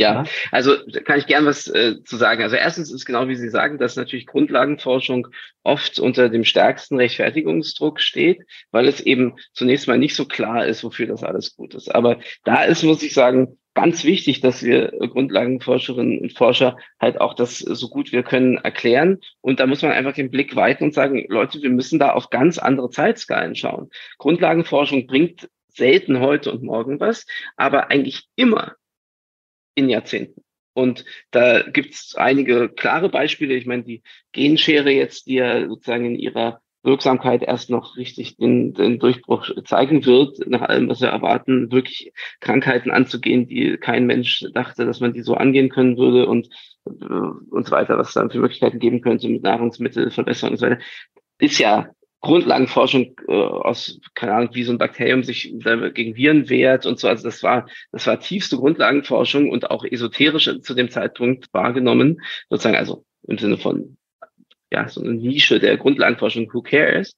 [0.00, 2.42] Ja, also kann ich gern was äh, zu sagen.
[2.42, 5.28] Also erstens ist genau wie Sie sagen, dass natürlich Grundlagenforschung
[5.62, 8.40] oft unter dem stärksten Rechtfertigungsdruck steht,
[8.70, 11.94] weil es eben zunächst mal nicht so klar ist, wofür das alles gut ist.
[11.94, 17.34] Aber da ist, muss ich sagen, ganz wichtig, dass wir Grundlagenforscherinnen und Forscher halt auch
[17.34, 19.18] das so gut wir können erklären.
[19.42, 22.30] Und da muss man einfach den Blick weiten und sagen, Leute, wir müssen da auf
[22.30, 23.90] ganz andere Zeitskalen schauen.
[24.16, 27.26] Grundlagenforschung bringt selten heute und morgen was,
[27.56, 28.76] aber eigentlich immer
[29.74, 30.42] in Jahrzehnten.
[30.72, 33.54] Und da gibt es einige klare Beispiele.
[33.54, 34.02] Ich meine, die
[34.32, 40.06] Genschere jetzt, die ja sozusagen in ihrer Wirksamkeit erst noch richtig den, den Durchbruch zeigen
[40.06, 45.12] wird, nach allem, was wir erwarten, wirklich Krankheiten anzugehen, die kein Mensch dachte, dass man
[45.12, 46.48] die so angehen können würde und,
[46.86, 50.66] äh, und so weiter, was es dann für Möglichkeiten geben könnte mit Nahrungsmittelverbesserung und so
[50.66, 50.80] weiter,
[51.38, 51.90] ist ja
[52.20, 55.54] Grundlagenforschung äh, aus, keine Ahnung, wie so ein Bakterium sich
[55.94, 57.08] gegen Viren wehrt und so.
[57.08, 62.76] Also das war, das war tiefste Grundlagenforschung und auch esoterisch zu dem Zeitpunkt wahrgenommen, sozusagen,
[62.76, 63.96] also im Sinne von
[64.72, 67.16] ja, so eine Nische der Grundlagenforschung, who cares?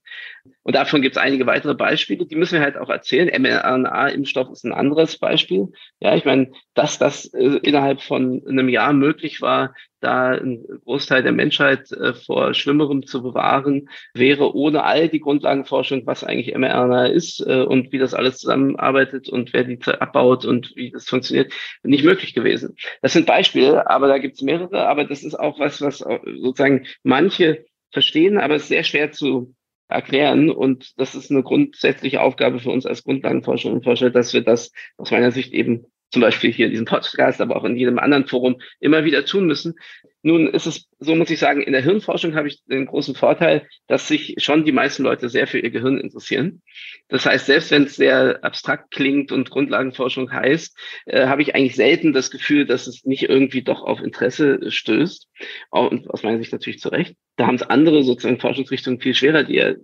[0.64, 3.28] Und davon gibt es einige weitere Beispiele, die müssen wir halt auch erzählen.
[3.28, 5.68] mRNA-Impfstoff ist ein anderes Beispiel.
[6.00, 11.22] Ja, ich meine, dass das äh, innerhalb von einem Jahr möglich war, da einen Großteil
[11.22, 17.06] der Menschheit äh, vor Schlimmerem zu bewahren, wäre ohne all die Grundlagenforschung, was eigentlich mRNA
[17.06, 21.52] ist äh, und wie das alles zusammenarbeitet und wer die abbaut und wie das funktioniert,
[21.82, 22.76] nicht möglich gewesen.
[23.00, 26.86] Das sind Beispiele, aber da gibt es mehrere, aber das ist auch was, was sozusagen
[27.04, 29.54] manche verstehen, aber es ist sehr schwer zu
[29.92, 30.50] erklären.
[30.50, 34.72] Und das ist eine grundsätzliche Aufgabe für uns als Grundlagenforscher und Forscher, dass wir das
[34.96, 38.26] aus meiner Sicht eben zum Beispiel hier in diesem Podcast, aber auch in jedem anderen
[38.26, 39.74] Forum immer wieder tun müssen.
[40.20, 43.66] Nun ist es, so muss ich sagen, in der Hirnforschung habe ich den großen Vorteil,
[43.88, 46.62] dass sich schon die meisten Leute sehr für ihr Gehirn interessieren.
[47.08, 51.74] Das heißt, selbst wenn es sehr abstrakt klingt und Grundlagenforschung heißt, äh, habe ich eigentlich
[51.74, 55.28] selten das Gefühl, dass es nicht irgendwie doch auf Interesse stößt.
[55.70, 57.16] Und aus meiner Sicht natürlich zu Recht.
[57.36, 59.74] Da haben es andere sozusagen Forschungsrichtungen viel schwerer, die ja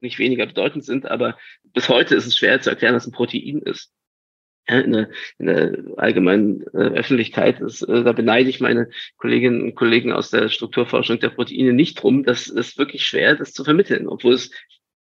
[0.00, 1.36] nicht weniger bedeutend sind, aber
[1.74, 3.92] bis heute ist es schwer zu erklären, was ein Protein ist
[4.68, 5.08] in der,
[5.38, 7.60] in der allgemeinen äh, Öffentlichkeit.
[7.60, 12.02] ist, äh, da beneide ich meine Kolleginnen und Kollegen aus der Strukturforschung der Proteine nicht
[12.02, 12.24] drum.
[12.24, 14.50] Das ist wirklich schwer, das zu vermitteln, obwohl es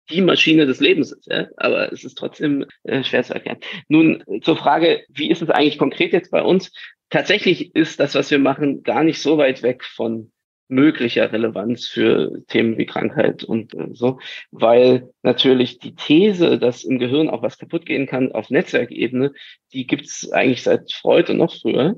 [0.09, 1.27] die Maschine des Lebens ist.
[1.27, 1.47] Ja?
[1.57, 3.59] Aber es ist trotzdem äh, schwer zu erklären.
[3.87, 6.71] Nun zur Frage, wie ist es eigentlich konkret jetzt bei uns?
[7.09, 10.31] Tatsächlich ist das, was wir machen, gar nicht so weit weg von
[10.71, 14.19] möglicher Relevanz für Themen wie Krankheit und äh, so,
[14.51, 19.33] weil natürlich die These, dass im Gehirn auch was kaputt gehen kann auf Netzwerkebene,
[19.73, 21.95] die gibt's eigentlich seit Freud und noch früher.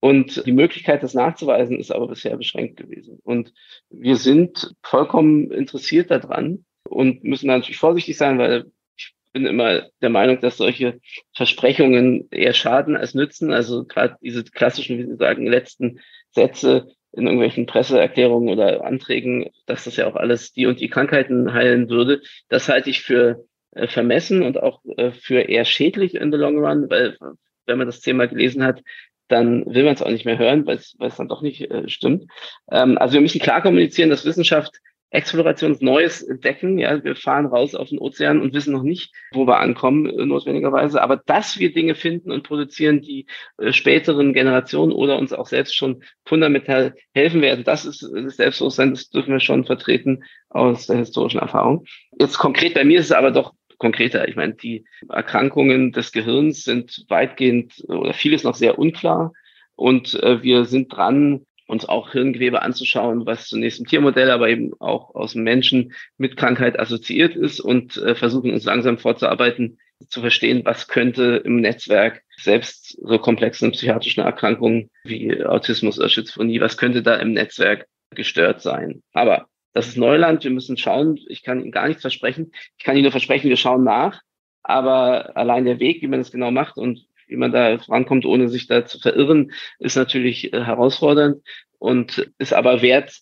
[0.00, 3.18] Und die Möglichkeit, das nachzuweisen, ist aber bisher beschränkt gewesen.
[3.24, 3.52] Und
[3.90, 10.10] wir sind vollkommen interessiert daran und müssen natürlich vorsichtig sein, weil ich bin immer der
[10.10, 11.00] Meinung, dass solche
[11.34, 13.52] Versprechungen eher schaden als nützen.
[13.52, 16.00] Also gerade diese klassischen, wie Sie sagen, letzten
[16.30, 21.52] Sätze, in irgendwelchen Presseerklärungen oder Anträgen, dass das ja auch alles die und die Krankheiten
[21.52, 22.20] heilen würde.
[22.48, 26.58] Das halte ich für äh, vermessen und auch äh, für eher schädlich in the long
[26.58, 27.16] run, weil
[27.66, 28.82] wenn man das Thema gelesen hat,
[29.28, 32.24] dann will man es auch nicht mehr hören, weil es dann doch nicht äh, stimmt.
[32.70, 34.80] Ähm, also wir müssen klar kommunizieren, dass Wissenschaft
[35.10, 36.78] Exploration ist Neues entdecken.
[36.78, 40.26] Ja, wir fahren raus auf den Ozean und wissen noch nicht, wo wir ankommen, äh,
[40.26, 41.02] notwendigerweise.
[41.02, 45.74] Aber dass wir Dinge finden und produzieren, die äh, späteren Generationen oder uns auch selbst
[45.74, 50.98] schon fundamental helfen werden, das ist das Selbstbewusstsein, das dürfen wir schon vertreten aus der
[50.98, 51.84] historischen Erfahrung.
[52.18, 54.28] Jetzt konkret bei mir ist es aber doch konkreter.
[54.28, 59.32] Ich meine, die Erkrankungen des Gehirns sind weitgehend oder vieles noch sehr unklar.
[59.76, 64.72] Und äh, wir sind dran, uns auch Hirngewebe anzuschauen, was zunächst im Tiermodell, aber eben
[64.80, 70.20] auch aus dem Menschen mit Krankheit assoziiert ist und äh, versuchen uns langsam vorzuarbeiten, zu
[70.20, 76.76] verstehen, was könnte im Netzwerk selbst so komplexen psychiatrischen Erkrankungen wie Autismus oder Schizophrenie, was
[76.76, 79.02] könnte da im Netzwerk gestört sein.
[79.12, 80.44] Aber das ist Neuland.
[80.44, 81.18] Wir müssen schauen.
[81.28, 82.52] Ich kann Ihnen gar nichts versprechen.
[82.78, 84.22] Ich kann Ihnen nur versprechen, wir schauen nach.
[84.62, 88.48] Aber allein der Weg, wie man das genau macht und wie man da vorankommt, ohne
[88.48, 91.42] sich da zu verirren, ist natürlich äh, herausfordernd
[91.78, 93.20] und ist aber wert,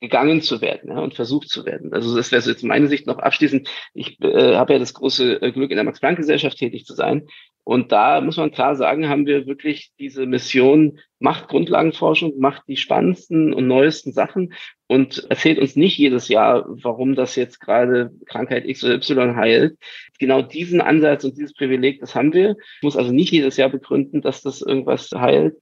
[0.00, 1.92] gegangen zu werden ja, und versucht zu werden.
[1.94, 3.68] Also das wäre so jetzt meine Sicht noch abschließend.
[3.94, 7.26] Ich äh, habe ja das große äh, Glück, in der Max-Planck-Gesellschaft tätig zu sein.
[7.64, 12.76] Und da muss man klar sagen, haben wir wirklich diese Mission, macht Grundlagenforschung, macht die
[12.76, 14.52] spannendsten und neuesten Sachen
[14.88, 19.78] und erzählt uns nicht jedes Jahr, warum das jetzt gerade Krankheit X oder Y heilt.
[20.18, 22.56] Genau diesen Ansatz und dieses Privileg, das haben wir.
[22.76, 25.54] Ich muss also nicht jedes Jahr begründen, dass das irgendwas heilt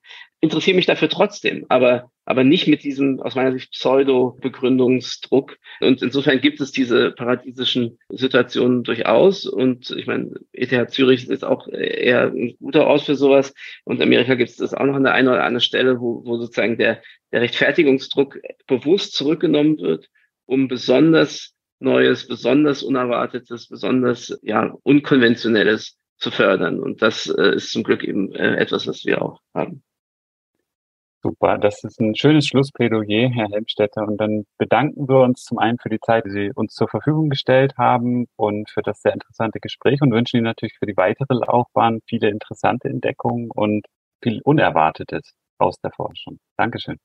[0.42, 5.56] interessiere mich dafür trotzdem, aber, aber nicht mit diesem, aus meiner Sicht, Pseudo-Begründungsdruck.
[5.80, 9.46] Und insofern gibt es diese paradiesischen Situationen durchaus.
[9.46, 13.54] Und ich meine, ETH Zürich ist auch eher ein guter Ort für sowas.
[13.84, 16.24] Und in Amerika gibt es das auch noch an der einen oder anderen Stelle, wo,
[16.24, 20.08] wo sozusagen der, der Rechtfertigungsdruck bewusst zurückgenommen wird,
[20.46, 26.78] um besonders Neues, besonders Unerwartetes, besonders ja, Unkonventionelles zu fördern.
[26.78, 29.82] Und das äh, ist zum Glück eben äh, etwas, was wir auch haben.
[31.24, 34.06] Super, das ist ein schönes Schlussplädoyer, Herr Helmstetter.
[34.06, 37.30] Und dann bedanken wir uns zum einen für die Zeit, die Sie uns zur Verfügung
[37.30, 41.34] gestellt haben und für das sehr interessante Gespräch und wünschen Ihnen natürlich für die weitere
[41.34, 43.86] Laufbahn viele interessante Entdeckungen und
[44.20, 45.32] viel Unerwartetes
[45.62, 46.38] aus der Forschung.
[46.56, 46.98] Dankeschön.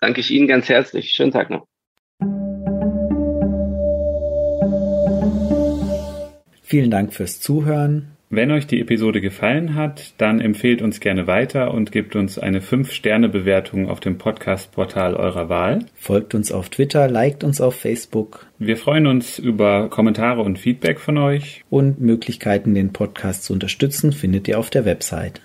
[0.00, 1.10] Danke ich Ihnen ganz herzlich.
[1.12, 1.66] Schönen Tag noch.
[6.62, 8.16] Vielen Dank fürs Zuhören.
[8.34, 12.60] Wenn euch die Episode gefallen hat, dann empfehlt uns gerne weiter und gebt uns eine
[12.60, 15.80] 5-Sterne-Bewertung auf dem Podcast-Portal eurer Wahl.
[15.94, 18.46] Folgt uns auf Twitter, liked uns auf Facebook.
[18.58, 21.62] Wir freuen uns über Kommentare und Feedback von euch.
[21.68, 25.42] Und Möglichkeiten, den Podcast zu unterstützen, findet ihr auf der Website.